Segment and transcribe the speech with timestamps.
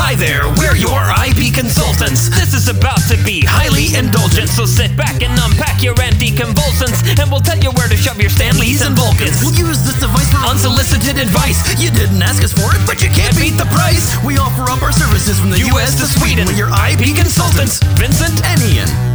[0.00, 2.32] Hi there, we're your IP consultants.
[2.32, 7.28] This is about to be highly indulgent, so sit back and unpack your anticonvulsants, and
[7.28, 9.44] we'll tell you where to shove your Stanleys and Vulcans.
[9.44, 11.60] We'll use this device for Unsolicited advice.
[11.76, 14.16] You didn't ask us for it, but you can't beat the price.
[14.24, 16.00] We offer up our services from the U.S.
[16.00, 16.48] to Sweden.
[16.48, 19.13] We're your IP consultants, Vincent and Ian.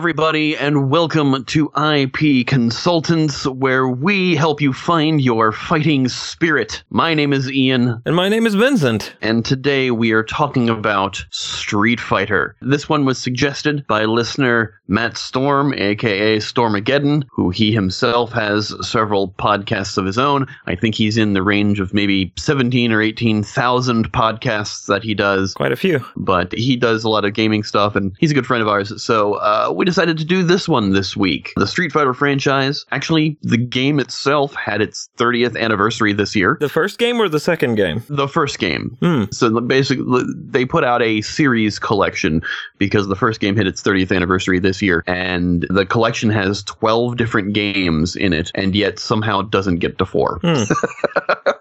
[0.00, 6.82] Everybody, and welcome to IP Consultants, where we help you find your fighting spirit.
[6.88, 9.14] My name is Ian, And my name is Vincent.
[9.20, 12.56] and today we are talking about Street Fighter.
[12.62, 19.28] This one was suggested by listener Matt Storm, aka Stormageddon, who he himself has several
[19.38, 20.46] podcasts of his own.
[20.66, 25.54] I think he's in the range of maybe 17 or 18,000 podcasts that he does
[25.54, 26.04] Quite a few.
[26.16, 29.00] but he does a lot of gaming stuff and he's a good friend of ours.
[29.00, 31.52] So uh, we decided to do this one this week.
[31.56, 36.56] The Street Fighter franchise, actually, the game itself had its 30th anniversary this year.
[36.60, 38.02] The first game or the second game?
[38.08, 38.96] The first game.
[39.00, 39.24] Hmm.
[39.30, 42.42] So basically, they put out a series collection
[42.78, 47.16] because the first game hit its 30th anniversary this year, and the collection has 12
[47.16, 50.38] different games in it, and yet somehow it doesn't get to four.
[50.42, 51.50] Hmm.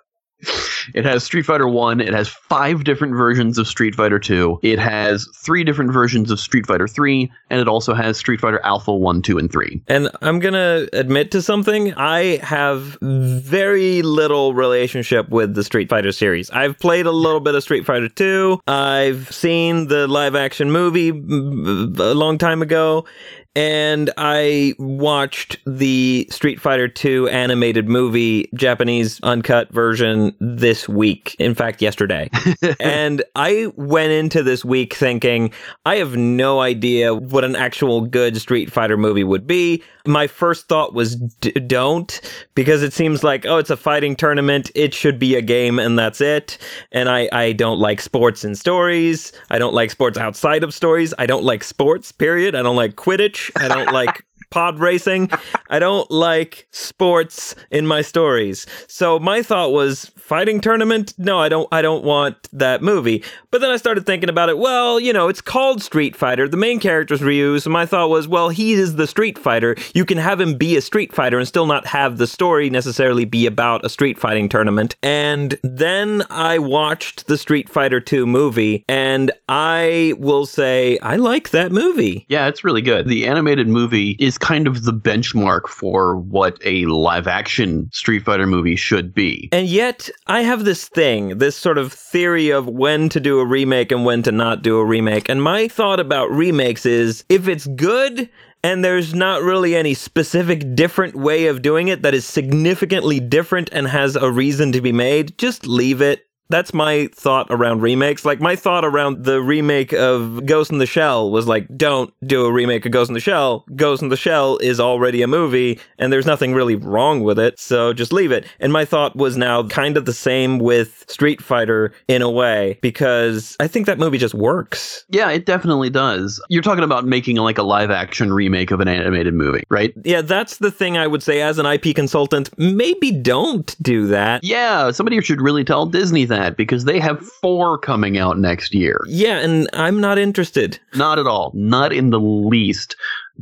[0.96, 4.80] It has Street Fighter 1, it has five different versions of Street Fighter 2, it
[4.80, 8.94] has three different versions of Street Fighter 3, and it also has Street Fighter Alpha
[8.94, 9.82] 1, 2, and 3.
[9.88, 11.94] And I'm going to admit to something.
[11.96, 16.50] I have very little relationship with the Street Fighter series.
[16.52, 18.62] I've played a little bit of Street Fighter 2.
[18.68, 23.06] I've seen the live action movie a long time ago.
[23.56, 31.36] And I watched the Street Fighter 2 animated movie, Japanese uncut version, this week.
[31.40, 32.30] In fact, yesterday.
[32.80, 35.52] and I went into this week thinking,
[35.86, 39.84] I have no idea what an actual good Street Fighter movie would be.
[40.06, 42.22] My first thought was d- don't,
[42.56, 44.72] because it seems like, oh, it's a fighting tournament.
[44.76, 46.58] It should be a game, and that's it.
[46.92, 49.34] And I, I don't like sports and stories.
[49.50, 51.14] I don't like sports outside of stories.
[51.18, 52.56] I don't like sports, period.
[52.56, 53.39] I don't like Quidditch.
[53.56, 55.30] I don't like pod racing.
[55.70, 58.66] I don't like sports in my stories.
[58.88, 61.14] So my thought was fighting tournament?
[61.18, 63.24] No, I don't I don't want that movie.
[63.52, 64.58] But then I started thinking about it.
[64.58, 66.48] Well, you know, it's called Street Fighter.
[66.48, 69.76] The main character's Ryu, so my thought was, well, he is the Street Fighter.
[69.94, 73.26] You can have him be a Street Fighter and still not have the story necessarily
[73.26, 74.96] be about a street fighting tournament.
[75.02, 81.50] And then I watched the Street Fighter 2 movie and I will say I like
[81.50, 82.26] that movie.
[82.30, 83.08] Yeah, it's really good.
[83.08, 88.48] The animated movie is kind of the benchmark for what a live action Street Fighter
[88.48, 89.50] movie should be.
[89.52, 93.46] And yet, I have this thing, this sort of theory of when to do a
[93.46, 95.30] remake and when to not do a remake.
[95.30, 98.30] And my thought about remakes is if it's good
[98.64, 103.70] and there's not really any specific different way of doing it that is significantly different
[103.72, 106.26] and has a reason to be made, just leave it.
[106.50, 108.26] That's my thought around remakes.
[108.26, 112.46] Like my thought around the remake of Ghost in the Shell was like, don't do
[112.46, 113.66] a remake of Ghost in the Shell.
[113.76, 117.60] Ghost in the Shell is already a movie and there's nothing really wrong with it,
[117.60, 118.46] so just leave it.
[118.60, 122.80] And my thought was now kind of the same with Street Fighter in a way
[122.82, 125.06] because I think that movie just works.
[125.10, 126.42] Yeah, it definitely does.
[126.50, 129.94] You're talking about making like a live action remake of an animated movie, right?
[130.04, 134.44] Yeah, that's the thing I would say as an IP consultant, maybe don't do that.
[134.44, 139.02] Yeah, somebody should really tell Disney that because they have four coming out next year.
[139.08, 140.80] Yeah, and I'm not interested.
[140.96, 141.52] Not at all.
[141.54, 142.96] Not in the least.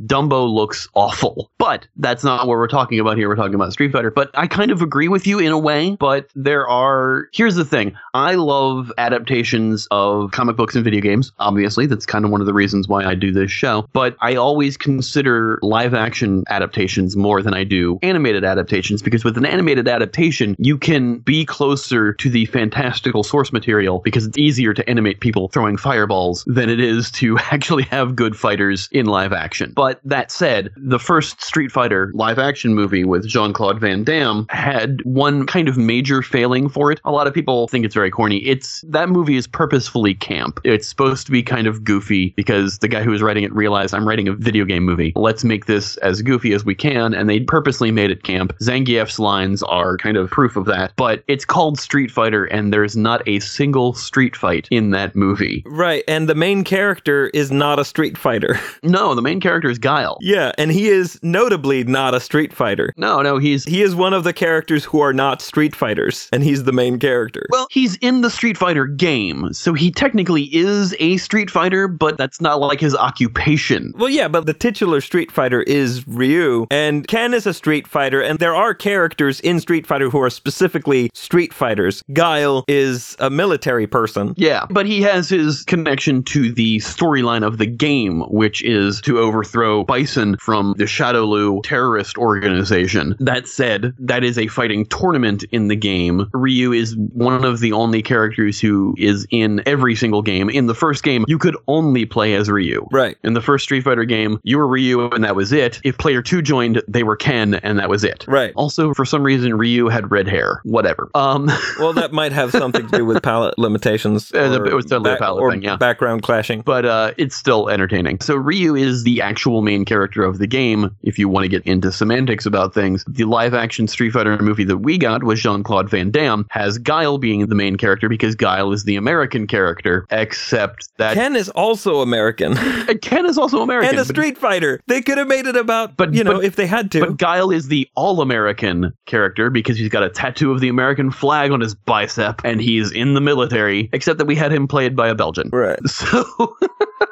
[0.06, 1.50] Dumbo looks awful.
[1.58, 3.28] But that's not what we're talking about here.
[3.28, 4.10] We're talking about Street Fighter.
[4.10, 5.96] But I kind of agree with you in a way.
[5.98, 7.28] But there are.
[7.32, 11.32] Here's the thing I love adaptations of comic books and video games.
[11.38, 13.88] Obviously, that's kind of one of the reasons why I do this show.
[13.92, 19.36] But I always consider live action adaptations more than I do animated adaptations because with
[19.36, 24.74] an animated adaptation, you can be closer to the fantastical source material because it's easier
[24.74, 29.32] to animate people throwing fireballs than it is to actually have good fighters in live
[29.32, 29.72] action.
[29.74, 34.46] But that said, the first Street Fighter live action movie with Jean Claude Van Damme
[34.50, 37.00] had one kind of major failing for it.
[37.04, 38.38] A lot of people think it's very corny.
[38.38, 40.60] It's that movie is purposefully camp.
[40.64, 43.94] It's supposed to be kind of goofy because the guy who was writing it realized
[43.94, 45.12] I'm writing a video game movie.
[45.16, 48.56] Let's make this as goofy as we can, and they purposely made it camp.
[48.60, 50.92] Zangief's lines are kind of proof of that.
[50.96, 55.62] But it's called Street Fighter, and there's not a single street fight in that movie.
[55.66, 58.58] Right, and the main character is not a Street Fighter.
[58.82, 60.18] No, the main character is is Guile.
[60.20, 62.92] Yeah, and he is notably not a Street Fighter.
[62.96, 66.42] No, no, he's He is one of the characters who are not Street Fighters, and
[66.42, 67.46] he's the main character.
[67.50, 72.16] well, he's in the Street Fighter game, so he technically is a Street Fighter, but
[72.16, 73.92] that's not like his occupation.
[73.96, 78.20] Well, yeah, but the titular Street Fighter is Ryu, and Ken is a Street Fighter,
[78.20, 82.02] and there are characters in Street Fighter who are specifically Street Fighters.
[82.12, 84.34] Guile is a military person.
[84.36, 89.18] Yeah, but he has his connection to the storyline of the game, which is to
[89.18, 93.14] overthrow Bison from the Shadowloo terrorist organization.
[93.20, 96.28] That said, that is a fighting tournament in the game.
[96.32, 100.48] Ryu is one of the only characters who is in every single game.
[100.50, 102.86] In the first game, you could only play as Ryu.
[102.90, 103.16] Right.
[103.24, 105.80] In the first Street Fighter game, you were Ryu and that was it.
[105.84, 108.24] If player 2 joined, they were Ken and that was it.
[108.28, 108.52] Right.
[108.56, 110.60] Also, for some reason, Ryu had red hair.
[110.64, 111.10] Whatever.
[111.14, 114.32] Um, Well, that might have something to do with palette limitations.
[114.34, 115.76] Uh, or it was totally a back- palette thing, yeah.
[115.76, 116.62] Background clashing.
[116.62, 118.20] but uh, it's still entertaining.
[118.20, 120.94] So Ryu is the actual main character of the game.
[121.02, 124.78] If you want to get into semantics about things, the live-action Street Fighter movie that
[124.78, 128.72] we got was Jean Claude Van Damme has Guile being the main character because Guile
[128.72, 133.90] is the American character, except that Ken is also American and Ken is also American.
[133.90, 134.80] and a but- Street Fighter.
[134.86, 137.00] They could have made it about, But- you know, but- if they had to.
[137.00, 141.50] But Guile is the all-American character because he's got a tattoo of the American flag
[141.50, 145.08] on his bicep and he's in the military, except that we had him played by
[145.08, 145.48] a Belgian.
[145.52, 145.78] right.
[145.88, 146.24] So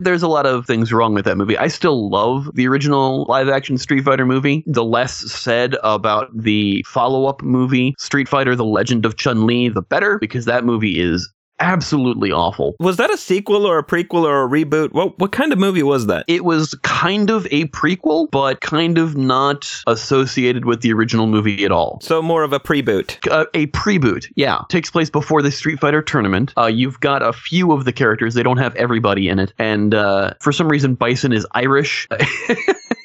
[0.00, 1.58] there's a lot of things wrong with that movie.
[1.58, 4.62] I still love the original live action Street Fighter movie.
[4.66, 9.68] The less said about the follow up movie, Street Fighter The Legend of Chun Li,
[9.68, 11.28] the better, because that movie is
[11.60, 12.74] absolutely awful.
[12.80, 14.92] Was that a sequel or a prequel or a reboot?
[14.92, 16.24] What what kind of movie was that?
[16.28, 21.64] It was kind of a prequel, but kind of not associated with the original movie
[21.64, 22.00] at all.
[22.02, 23.18] So more of a preboot.
[23.30, 24.30] uh, a preboot.
[24.36, 26.52] Yeah, takes place before the Street Fighter tournament.
[26.56, 29.94] Uh, you've got a few of the characters; they don't have everybody in it, and
[29.94, 32.08] uh, for some reason, Bison is Irish.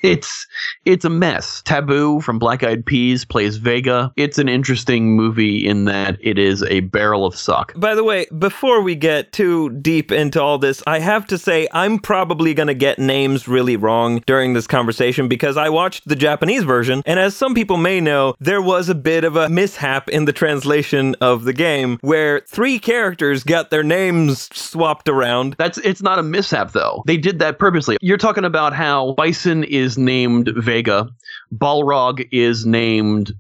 [0.04, 0.46] it's
[0.86, 1.62] it's a mess.
[1.64, 4.12] Taboo from Black Eyed Peas plays Vega.
[4.18, 7.74] It's an interesting movie in that it is a barrel of suck.
[7.78, 11.68] By the way, before we get too deep into all this, I have to say
[11.72, 16.16] I'm probably going to get names really wrong during this conversation because I watched the
[16.16, 20.10] Japanese version, and as some people may know, there was a bit of a mishap
[20.10, 25.56] in the translation of the game where three characters got their names swapped around.
[25.58, 27.04] That's it's not a mishap though.
[27.06, 27.98] They did that purposely.
[28.02, 31.10] You're talking about how Bison is named Vega,
[31.54, 33.34] Balrog is named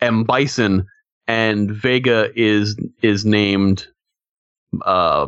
[0.00, 0.86] M Bison,
[1.26, 3.86] and Vega is is named
[4.84, 5.26] uh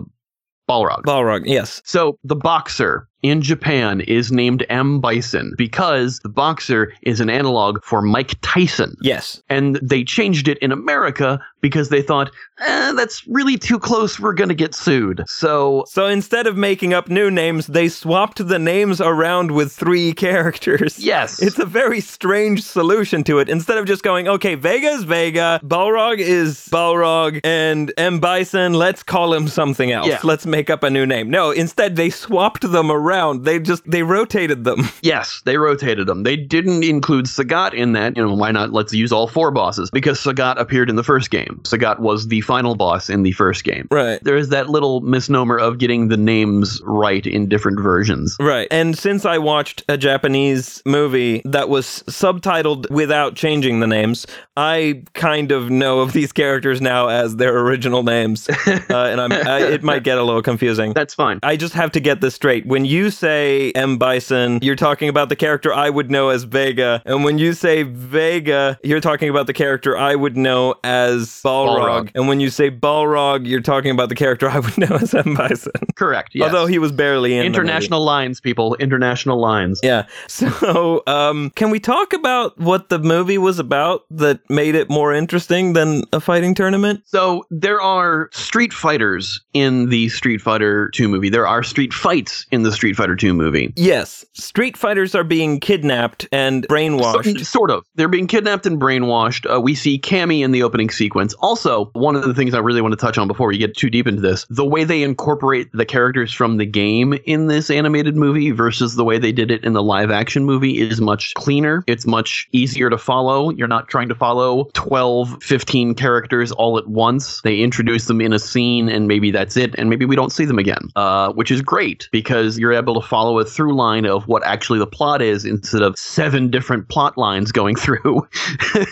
[0.69, 1.03] Balrog.
[1.03, 1.83] Balrog, yes.
[1.85, 7.83] so the boxer in Japan is named M Bison because the boxer is an analog
[7.83, 8.97] for Mike Tyson.
[9.03, 9.43] Yes.
[9.49, 14.19] And they changed it in America because they thought, eh, that's really too close.
[14.19, 15.25] We're going to get sued.
[15.27, 20.13] So So instead of making up new names, they swapped the names around with three
[20.27, 20.99] characters.
[20.99, 21.41] Yes.
[21.43, 23.49] It's a very strange solution to it.
[23.49, 28.21] Instead of just going, okay, Vega is Vega, Balrog is Balrog, and M.
[28.21, 30.09] Bison, let's call him something else.
[30.09, 30.21] Yeah.
[30.25, 31.31] Let's make up a new name.
[31.31, 33.45] No, instead they swapped them around.
[33.45, 34.81] They just, they rotated them.
[35.03, 36.23] Yes, they rotated them.
[36.25, 38.17] They didn't include Sagat in that.
[38.17, 38.73] You know, why not?
[38.73, 41.50] Let's use all four bosses because Sagat appeared in the first game.
[41.59, 43.89] Sagat was the final boss in the first game.
[43.91, 44.23] Right.
[44.23, 48.37] There is that little misnomer of getting the names right in different versions.
[48.41, 48.69] Right.
[48.71, 54.27] And since I watched a Japanese movie that was subtitled without changing the names,
[54.57, 58.49] I kind of know of these characters now as their original names.
[58.67, 60.93] uh, and I'm, I, it might get a little confusing.
[60.93, 61.39] That's fine.
[61.43, 62.67] I just have to get this straight.
[62.67, 63.99] When you say M.
[63.99, 67.03] Bison, you're talking about the character I would know as Vega.
[67.05, 71.79] And when you say Vega, you're talking about the character I would know as Balrog.
[71.79, 72.11] Balrog.
[72.15, 75.35] And when you say Balrog, you're talking about the character I would know as M.
[75.35, 75.73] Bison.
[75.95, 76.31] Correct.
[76.35, 76.47] Yes.
[76.47, 78.75] Although he was barely in international lines, people.
[78.77, 79.81] International lines.
[79.83, 80.07] Yeah.
[80.51, 85.13] So, um, can we talk about what the movie was about that made it more
[85.13, 87.03] interesting than a fighting tournament?
[87.07, 91.29] So there are street fighters in the Street Fighter 2 movie.
[91.29, 93.73] There are street fights in the Street Fighter 2 movie.
[93.77, 94.25] Yes.
[94.33, 97.39] Street fighters are being kidnapped and brainwashed.
[97.39, 97.85] So- sort of.
[97.97, 99.53] They're being kidnapped and brainwashed.
[99.53, 101.30] Uh, we see Cammy in the opening sequence.
[101.35, 103.91] Also, one of the things I really want to touch on before we get too
[103.91, 108.17] deep into this, the way they incorporate the characters from the game in this animated
[108.17, 111.85] movie versus the way they did it in the live action movie is much cleaner.
[111.87, 113.51] It's much easier to follow.
[113.51, 117.41] You're not trying to follow 12, 15 characters all at once.
[117.43, 119.75] They introduce them in a scene and maybe that's it.
[119.77, 123.07] And maybe we don't see them again, uh, which is great because you're able to
[123.07, 127.17] follow a through line of what actually the plot is instead of seven different plot
[127.17, 128.27] lines going through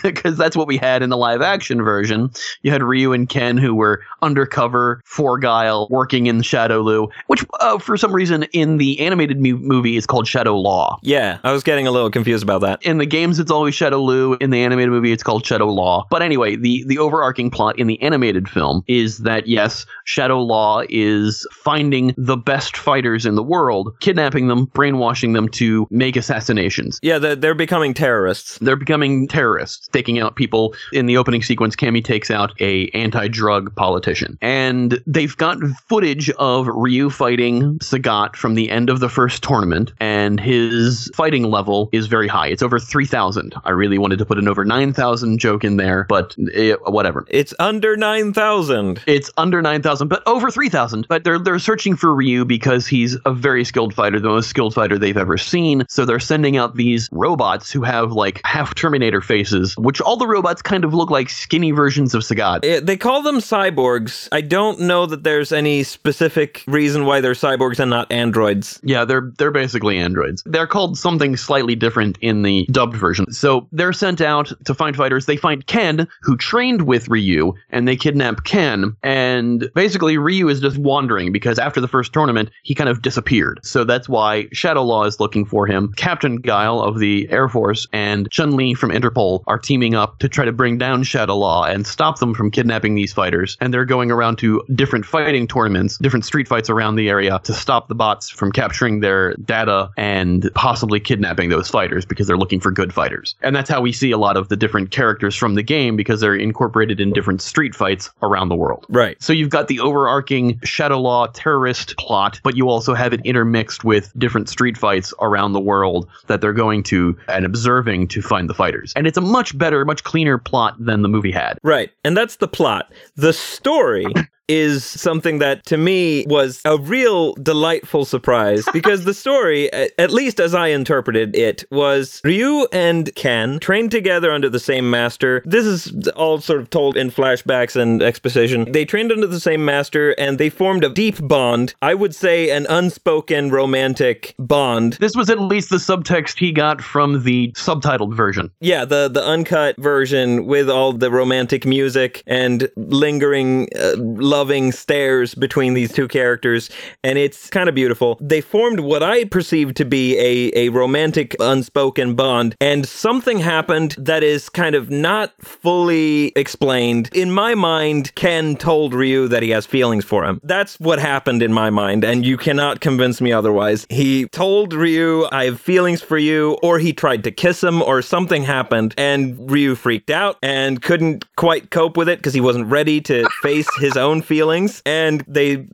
[0.03, 2.41] because that's what we had in the live action version them.
[2.61, 7.77] You had Ryu and Ken who were undercover for Guile, working in Shadowloo, which uh,
[7.77, 10.99] for some reason in the animated mu- movie is called Shadow Law.
[11.01, 12.83] Yeah, I was getting a little confused about that.
[12.83, 14.41] In the games, it's always Shadowloo.
[14.41, 16.07] In the animated movie, it's called Shadow Law.
[16.09, 20.83] But anyway, the the overarching plot in the animated film is that yes, Shadow Law
[20.89, 26.99] is finding the best fighters in the world, kidnapping them, brainwashing them to make assassinations.
[27.01, 28.57] Yeah, they're, they're becoming terrorists.
[28.59, 30.75] They're becoming terrorists, taking out people.
[30.93, 36.67] In the opening sequence, Cammy takes out a anti-drug politician, and they've got footage of
[36.67, 42.07] Ryu fighting Sagat from the end of the first tournament, and his fighting level is
[42.07, 42.47] very high.
[42.47, 43.53] It's over three thousand.
[43.63, 47.25] I really wanted to put an over nine thousand joke in there, but eh, whatever.
[47.29, 49.01] It's under 9,000.
[49.05, 51.07] It's under 9,000, but over 3,000.
[51.07, 54.73] But they're they're searching for Ryu because he's a very skilled fighter, the most skilled
[54.73, 55.85] fighter they've ever seen.
[55.89, 60.27] So they're sending out these robots who have like half Terminator faces, which all the
[60.27, 62.63] robots kind of look like skinny versions of Sagat.
[62.63, 64.27] Eh, They call them cyborgs.
[64.31, 68.79] I don't know that there's any specific reason why they're cyborgs and not androids.
[68.83, 70.43] Yeah, they're they're basically androids.
[70.45, 73.31] They're called something slightly different in the dubbed version.
[73.31, 75.25] So they're sent out to find fighters.
[75.25, 78.95] They find Ken, who trained with Ryu, and they kidnap Ken.
[79.03, 83.59] And basically, Ryu is just wandering because after the first tournament, he kind of disappeared.
[83.63, 85.93] So that's why Shadow Law is looking for him.
[85.97, 90.29] Captain Guile of the Air Force and Chun Li from Interpol are teaming up to
[90.29, 93.57] try to bring down Shadow Law and stop them from kidnapping these fighters.
[93.59, 97.53] And they're going around to different fighting tournaments, different street fights around the area to
[97.53, 102.59] stop the bots from capturing their data and possibly kidnapping those fighters because they're looking
[102.59, 103.35] for good fighters.
[103.41, 106.21] And that's how we see a lot of the different characters from the game because
[106.21, 108.85] they're incorporated in different street fights around the world.
[108.89, 109.21] Right.
[109.21, 113.83] So you've got the overarching Shadow Law terrorist plot, but you also have it intermixed
[113.83, 118.49] with different street fights around the world that they're going to and observing to find
[118.49, 118.93] the fighters.
[118.95, 121.57] And it's a much better, much cleaner plot than the movie had.
[121.63, 121.78] Right.
[122.03, 122.91] And that's the plot.
[123.15, 124.05] The story
[124.49, 130.39] is something that to me was a real delightful surprise because the story, at least
[130.39, 135.41] as I interpreted it, was Ryu and Ken trained together under the same master.
[135.45, 138.71] This is all sort of told in flashbacks and exposition.
[138.71, 141.75] They trained under the same master and they formed a deep bond.
[141.81, 144.93] I would say an unspoken romantic bond.
[144.93, 148.51] This was at least the subtext he got from the subtitled version.
[148.59, 153.95] Yeah, the the uncut version with all the romantic music and lingering, uh,
[154.39, 156.69] loving stares between these two characters,
[157.03, 158.17] and it's kind of beautiful.
[158.21, 163.95] They formed what I perceived to be a a romantic unspoken bond, and something happened
[163.97, 167.09] that is kind of not fully explained.
[167.13, 170.39] In my mind, Ken told Ryu that he has feelings for him.
[170.41, 173.85] That's what happened in my mind, and you cannot convince me otherwise.
[173.89, 178.01] He told Ryu, I have feelings for you, or he tried to kiss him, or
[178.01, 182.67] something happened, and Ryu freaked out and couldn't quite cope with it because he wasn't
[182.67, 185.65] ready to face his own feelings, and they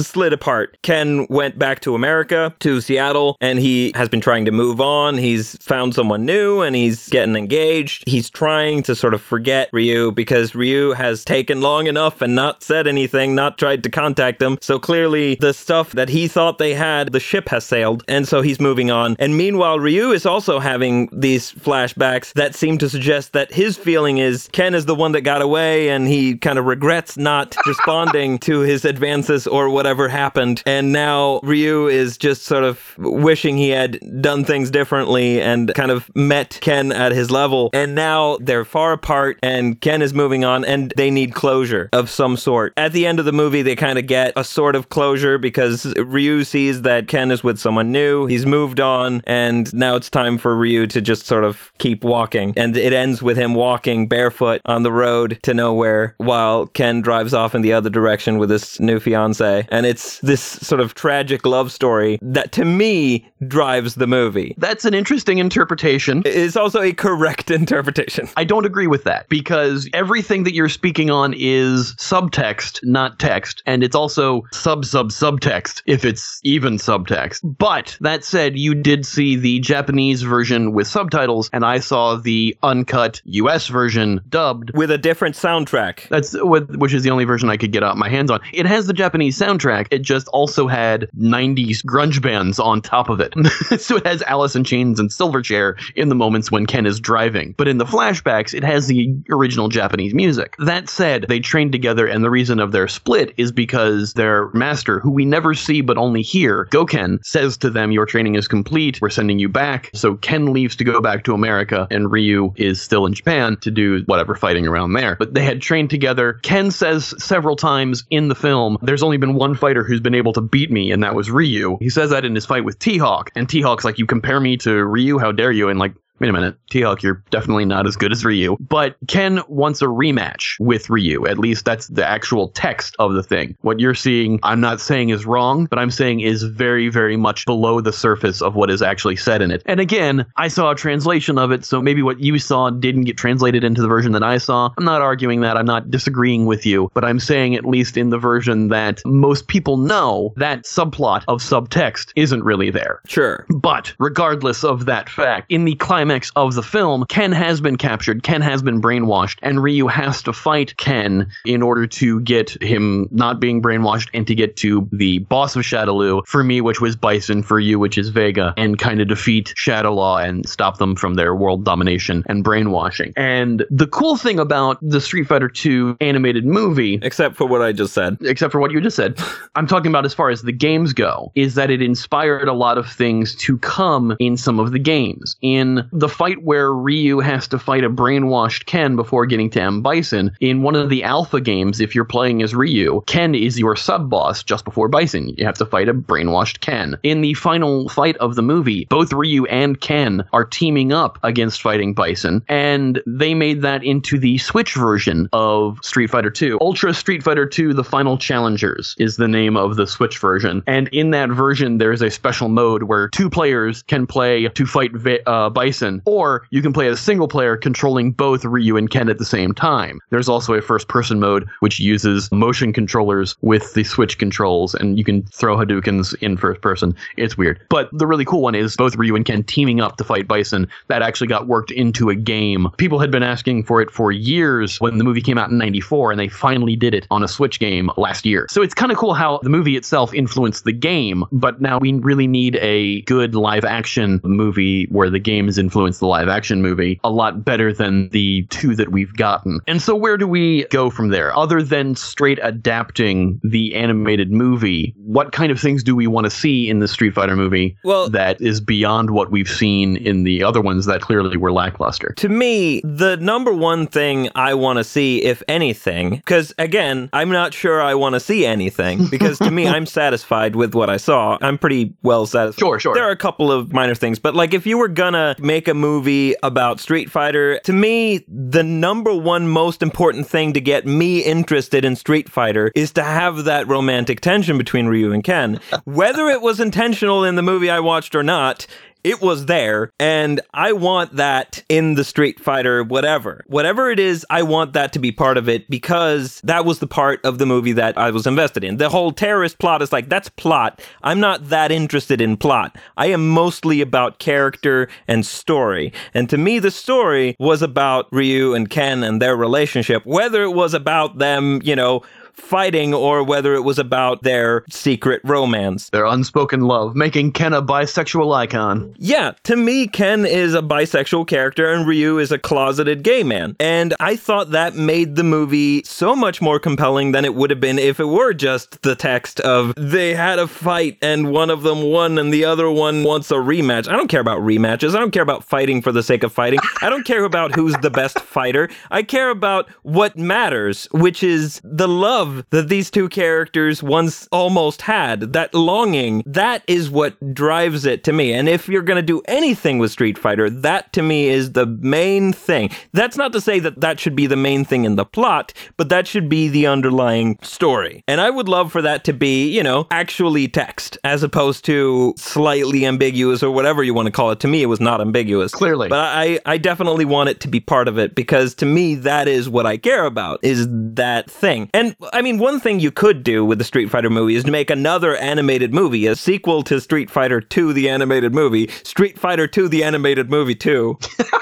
[0.00, 0.78] slid apart.
[0.82, 5.18] Ken went back to America, to Seattle, and he has been trying to move on.
[5.18, 8.02] He's found someone new and he's getting engaged.
[8.08, 12.62] He's trying to sort of forget Ryu because Ryu has taken long enough and not
[12.62, 14.56] said anything, not tried to contact him.
[14.62, 18.40] So clearly, the stuff that he thought they had, the ship has sailed, and so
[18.40, 19.16] he's moving on.
[19.18, 24.16] And meanwhile, Ryu is also having these flashbacks that seem to suggest that his feeling
[24.16, 27.97] is Ken is the one that got away and he kind of regrets not responding
[28.06, 30.62] to his advances or whatever happened.
[30.66, 35.90] And now Ryu is just sort of wishing he had done things differently and kind
[35.90, 37.70] of met Ken at his level.
[37.72, 42.10] And now they're far apart and Ken is moving on and they need closure of
[42.10, 42.72] some sort.
[42.76, 45.86] At the end of the movie, they kind of get a sort of closure because
[45.96, 48.26] Ryu sees that Ken is with someone new.
[48.26, 52.54] He's moved on and now it's time for Ryu to just sort of keep walking.
[52.56, 57.34] And it ends with him walking barefoot on the road to nowhere while Ken drives
[57.34, 59.66] off in the other direction with his new fiance.
[59.70, 64.54] And it's this sort of tragic love story that to me drives the movie.
[64.58, 66.22] That's an interesting interpretation.
[66.24, 68.28] It's also a correct interpretation.
[68.36, 73.62] I don't agree with that because everything that you're speaking on is subtext, not text,
[73.66, 77.40] and it's also sub sub subtext if it's even subtext.
[77.58, 82.56] But that said, you did see the Japanese version with subtitles, and I saw the
[82.62, 84.70] uncut US version dubbed.
[84.74, 86.08] With a different soundtrack.
[86.08, 88.40] That's with, which is the only version I could could get out my hands on.
[88.52, 89.88] It has the Japanese soundtrack.
[89.90, 93.34] It just also had 90s grunge bands on top of it.
[93.80, 97.54] so it has Alice in Chains and Silverchair in the moments when Ken is driving.
[97.56, 100.54] But in the flashbacks, it has the original Japanese music.
[100.58, 105.00] That said, they trained together, and the reason of their split is because their master,
[105.00, 109.00] who we never see but only hear, Gouken, says to them, Your training is complete.
[109.00, 109.90] We're sending you back.
[109.94, 113.70] So Ken leaves to go back to America, and Ryu is still in Japan to
[113.70, 115.16] do whatever fighting around there.
[115.16, 116.34] But they had trained together.
[116.42, 120.32] Ken says several times in the film, There's only been one fighter who's been able
[120.34, 121.78] to beat me, and that was Ryu.
[121.80, 124.40] He says that in his fight with T Hawk, and T Hawk's like, You compare
[124.40, 125.18] me to Ryu?
[125.18, 125.68] How dare you?
[125.68, 128.56] And like, wait a minute, T Hawk, you're definitely not as good as Ryu.
[128.60, 131.26] But Ken wants a rematch with Ryu.
[131.26, 133.56] At least that's the actual text of the thing.
[133.60, 137.46] What you're seeing, I'm not saying is wrong, but I'm saying is very, very much
[137.46, 139.62] below the surface of what is actually said in it.
[139.66, 143.16] And again, I saw a translation of it, so maybe what you saw didn't get
[143.16, 144.70] translated into the version that I saw.
[144.76, 145.56] I'm not arguing that.
[145.56, 149.48] I'm not disagreeing with you, but I'm saying at least in the version that most
[149.48, 153.00] people know, that subplot of subtext isn't really there.
[153.06, 153.46] Sure.
[153.48, 158.22] But regardless of that fact, in the climax of the film, Ken has been captured,
[158.22, 163.08] Ken has been brainwashed, and Ryu has to fight Ken in order to get him
[163.10, 166.96] not being brainwashed and to get to the boss of Shadaloo, for me, which was
[166.96, 171.14] Bison, for you, which is Vega, and kind of defeat Shadowlaw and stop them from
[171.14, 173.12] their world domination and brainwashing.
[173.16, 177.72] And the cool thing about the Street Fighter 2 animated movie Except for what I
[177.72, 178.16] just said.
[178.22, 179.20] except for what you just said.
[179.54, 182.78] I'm talking about as far as the games go, is that it inspired a lot
[182.78, 185.36] of things to come in some of the games.
[185.42, 189.82] In the fight where Ryu has to fight a brainwashed Ken before getting to M.
[189.82, 193.74] Bison, in one of the alpha games, if you're playing as Ryu, Ken is your
[193.74, 195.30] sub boss just before Bison.
[195.30, 196.96] You have to fight a brainwashed Ken.
[197.02, 201.62] In the final fight of the movie, both Ryu and Ken are teaming up against
[201.62, 206.58] fighting Bison, and they made that into the Switch version of Street Fighter 2.
[206.60, 210.62] Ultra Street Fighter 2 The Final Challengers is the name of the Switch version.
[210.68, 214.92] And in that version, there's a special mode where two players can play to fight
[215.26, 219.08] uh, Bison, or you can play as a single player controlling both Ryu and Ken
[219.08, 220.00] at the same time.
[220.10, 224.98] There's also a first person mode which uses motion controllers with the Switch controls, and
[224.98, 226.94] you can throw Hadoukens in first person.
[227.16, 227.60] It's weird.
[227.68, 230.68] But the really cool one is both Ryu and Ken teaming up to fight Bison.
[230.88, 232.68] That actually got worked into a game.
[232.76, 236.12] People had been asking for it for years when the movie came out in 94,
[236.12, 238.46] and they finally did it on a Switch game last year.
[238.50, 241.92] So it's kind of cool how the movie itself influenced the game, but now we
[241.92, 246.98] really need a good live action movie where the games influence the live action movie
[247.04, 249.60] a lot better than the two that we've gotten.
[249.68, 251.36] And so where do we go from there?
[251.36, 256.30] Other than straight adapting the animated movie, what kind of things do we want to
[256.30, 260.42] see in the Street Fighter movie Well- that is beyond what we've seen in the
[260.42, 262.12] other ones that clearly were lackluster?
[262.16, 267.30] To me, the number one thing I want to see, if anything, because again, I'm
[267.30, 270.96] not sure I want to see anything, because to me, I'm satisfied with what I
[270.96, 271.38] saw.
[271.40, 272.58] I'm pretty well satisfied.
[272.60, 272.94] Sure, sure.
[272.94, 275.74] There are a couple of minor things, but like if you were gonna make a
[275.74, 281.20] movie about Street Fighter, to me, the number one most important thing to get me
[281.20, 285.58] interested in Street Fighter is to have that romantic tension between Ryu and Ken.
[285.84, 288.66] Whether it was intentional in the movie I watched or not,
[289.04, 293.44] it was there and i want that in the street fighter whatever.
[293.46, 296.86] Whatever it is i want that to be part of it because that was the
[296.86, 298.76] part of the movie that i was invested in.
[298.76, 300.80] The whole terrorist plot is like that's plot.
[301.02, 302.76] I'm not that interested in plot.
[302.96, 305.92] I am mostly about character and story.
[306.14, 310.52] And to me the story was about ryu and ken and their relationship whether it
[310.52, 312.02] was about them you know
[312.38, 317.62] fighting or whether it was about their secret romance Their unspoken love, making Ken a
[317.62, 318.94] bisexual icon.
[318.98, 323.56] yeah, to me, Ken is a bisexual character and Ryu is a closeted gay man.
[323.60, 327.60] And I thought that made the movie so much more compelling than it would have
[327.60, 331.62] been if it were just the text of they had a fight and one of
[331.62, 333.88] them won and the other one wants a rematch.
[333.88, 334.94] I don't care about rematches.
[334.94, 336.60] I don't care about fighting for the sake of fighting.
[336.82, 338.68] I don't care about who's the best fighter.
[338.90, 344.82] I care about what matters, which is the love that these two characters once almost
[344.82, 346.22] had, that longing.
[346.26, 348.32] That is what drives it to me.
[348.32, 351.66] And if you're going to do anything with Street Fighter, that to me is the
[351.66, 352.70] main thing.
[352.92, 355.88] That's not to say that that should be the main thing in the plot, but
[355.88, 358.04] that should be the underlying story.
[358.08, 362.14] And I would love for that to be, you know, actually text as opposed to
[362.16, 364.40] slightly ambiguous or whatever you want to call it.
[364.40, 365.52] To me, it was not ambiguous.
[365.52, 365.88] Clearly.
[365.88, 369.28] But I, I definitely want it to be part of it because to me, that
[369.28, 371.70] is what I care about is that thing.
[371.74, 374.50] And I mean, one thing you could do with the Street Fighter movie is to
[374.50, 379.46] make another animated movie, a sequel to Street Fighter 2, the animated movie, Street Fighter
[379.46, 380.98] 2, the animated movie 2.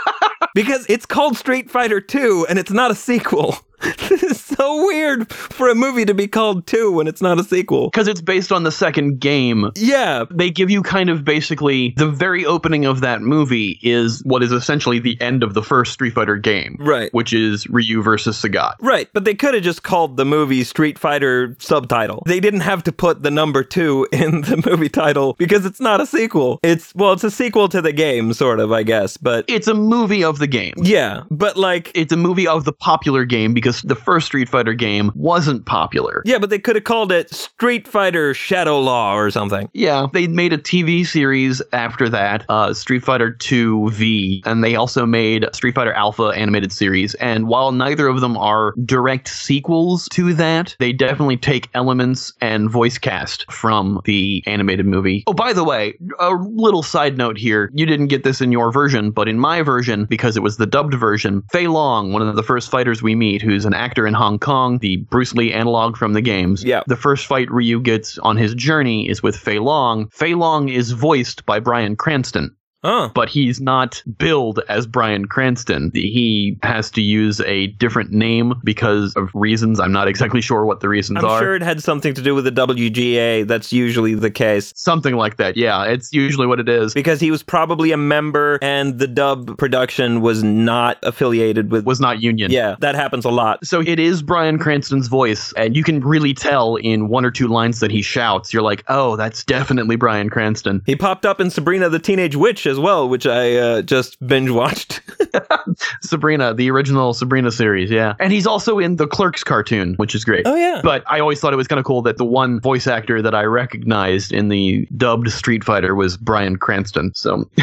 [0.55, 3.57] because it's called Street Fighter 2 and it's not a sequel.
[4.57, 7.91] so weird for a movie to be called 2 when it's not a sequel.
[7.91, 9.71] Because it's based on the second game.
[9.77, 10.25] Yeah.
[10.31, 14.53] They give you kind of basically the very opening of that movie is what is
[14.53, 16.77] essentially the end of the first Street Fighter game.
[16.79, 17.13] Right.
[17.13, 18.75] Which is Ryu versus Sagat.
[18.81, 22.23] Right, but they could have just called the movie Street Fighter subtitle.
[22.27, 26.01] They didn't have to put the number 2 in the movie title because it's not
[26.01, 26.61] a sequel.
[26.63, 29.75] It's well, it's a sequel to the game sort of, I guess, but It's a
[29.75, 30.75] movie of the game.
[30.79, 34.75] yeah, but like It's a movie of the popular game because the first Street Fighter
[34.75, 36.23] game wasn't popular.
[36.25, 39.69] yeah, but they could have called it Street Fighter Shadow Law or something.
[39.73, 44.77] Yeah, they made a TV series after that, uh, Street Fighter 2 V, and they
[44.77, 47.15] also made Street Fighter Alpha animated series.
[47.15, 52.71] And while neither of them are direct sequels to that, they definitely take elements and
[52.71, 55.25] voice cast from the animated movie.
[55.27, 58.73] Oh, by the way, a little side note here: you didn't get this in your
[58.73, 62.37] version, but in my version, because it was the dubbed version, Fei Long, one of
[62.37, 65.97] the first fighters we meet, who's an actor in Hong Kong, the Bruce Lee analog
[65.97, 66.65] from the games.
[66.65, 66.83] Yeah.
[66.87, 70.09] The first fight Ryu gets on his journey is with Fei Long.
[70.09, 72.55] Fei Long is voiced by Bryan Cranston,
[72.87, 73.11] Oh.
[73.15, 75.91] but he's not billed as Bryan Cranston.
[75.93, 79.81] He has to use a different name because of reasons.
[79.81, 81.37] I'm not exactly sure what the reasons are.
[81.39, 83.47] I'm sure it had something to do with the WGA.
[83.47, 84.73] That's usually the case.
[84.77, 85.57] Something like that.
[85.57, 86.95] Yeah, it's usually what it is.
[86.95, 91.85] Because he was probably a member and the dub production was not affiliated with.
[91.87, 92.51] Was not union.
[92.51, 93.65] yeah, that happens a lot.
[93.67, 97.49] So it is Bryan Cranston's voice, and you can really tell in one or two
[97.49, 98.53] lines that he shouts.
[98.53, 100.83] You're like, oh, that's definitely Bryan Cranston.
[100.87, 104.51] He popped up in Sabrina the Teenage Witch as well, which I uh, just binge
[104.51, 105.01] watched.
[106.03, 108.15] Sabrina, the original Sabrina series, yeah.
[108.19, 110.47] And he's also in the Clerks cartoon, which is great.
[110.47, 110.81] oh, yeah.
[110.83, 113.35] But I always thought it was kind of cool that the one voice actor that
[113.35, 117.13] I recognized in the dubbed Street Fighter was Bryan Cranston.
[117.15, 117.49] So.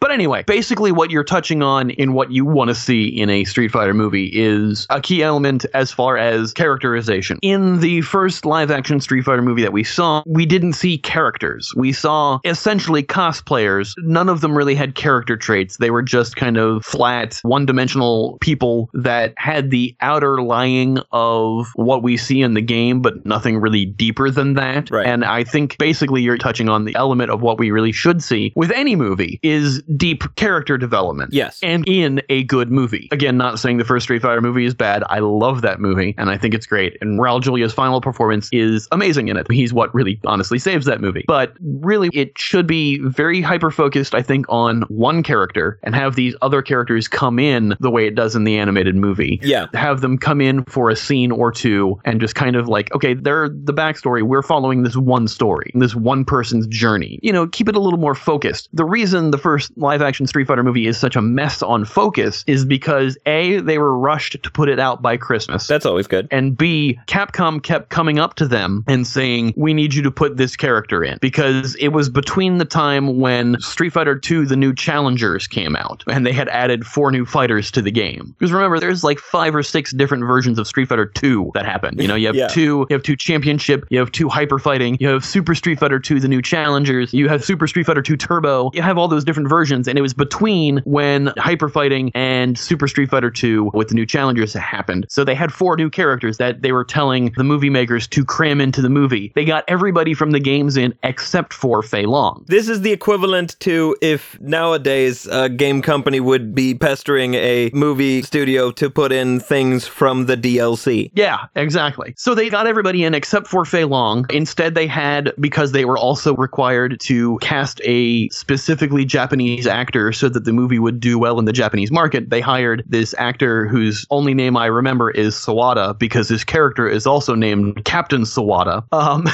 [0.00, 3.44] But anyway, basically, what you're touching on in what you want to see in a
[3.44, 7.38] Street Fighter movie is a key element as far as characterization.
[7.42, 11.72] In the first live action Street Fighter movie that we saw, we didn't see characters.
[11.76, 13.94] We saw essentially cosplayers.
[13.98, 15.76] None of them really had character traits.
[15.76, 21.68] They were just kind of flat, one dimensional people that had the outer lying of
[21.74, 24.90] what we see in the game, but nothing really deeper than that.
[24.90, 25.06] Right.
[25.06, 28.52] And I think basically you're touching on the element of what we really should see
[28.56, 31.32] with any movie is deep character development.
[31.32, 31.58] Yes.
[31.62, 33.08] And in a good movie.
[33.12, 35.02] Again, not saying the first Street Fighter movie is bad.
[35.08, 36.96] I love that movie and I think it's great.
[37.00, 39.50] And Raul Julia's final performance is amazing in it.
[39.50, 41.24] He's what really honestly saves that movie.
[41.26, 46.16] But really, it should be very hyper focused, I think, on one character and have
[46.16, 49.66] these other characters come in the way it does in the animated movie Yeah.
[49.74, 53.14] have them come in for a scene or two and just kind of like, okay,
[53.14, 54.22] they're the backstory.
[54.22, 57.18] We're following this one story, this one person's journey.
[57.22, 58.68] You know, keep it a little more focused.
[58.72, 62.44] The reason the first live action Street Fighter movie is such a mess on focus
[62.46, 65.66] is because A, they were rushed to put it out by Christmas.
[65.66, 66.28] That's always good.
[66.30, 70.36] and B, Capcom kept coming up to them and saying, We need you to put
[70.36, 71.18] this character in.
[71.20, 76.02] Because it was between the time when Street Fighter II, the new challengers came out,
[76.06, 78.34] and they had added four new fighters to the game.
[78.38, 82.00] Because remember, there's like five or six different versions of Street Fighter II that happened.
[82.00, 82.48] You know, you have Yeah.
[82.48, 86.00] two, you have two championship, you have two hyper fighting, you have Super Street Fighter
[86.10, 89.24] II, the new challengers, you have Super Street Fighter II Turbo, you have all those
[89.24, 93.88] different versions, and it was between when hyper fighting and Super Street Fighter II with
[93.88, 95.06] the new challengers happened.
[95.08, 98.60] So they had four new characters that they were telling the movie makers to cram
[98.60, 99.32] into the movie.
[99.34, 102.44] They got everybody from the games in except for Fei Long.
[102.46, 108.22] This is the equivalent to if nowadays a game company would be pestering a movie
[108.22, 111.10] studio to put in things from the DLC.
[111.14, 112.14] Yeah, exactly.
[112.16, 114.26] So they got everybody in except for Fei Long.
[114.30, 120.28] Instead, they had, because they were also required to cast a specifically Japanese actor so
[120.28, 124.06] that the movie would do well in the Japanese market, they hired this actor whose
[124.10, 128.84] only name I remember is Sawada because his character is also named Captain Sawada.
[128.92, 129.26] Um,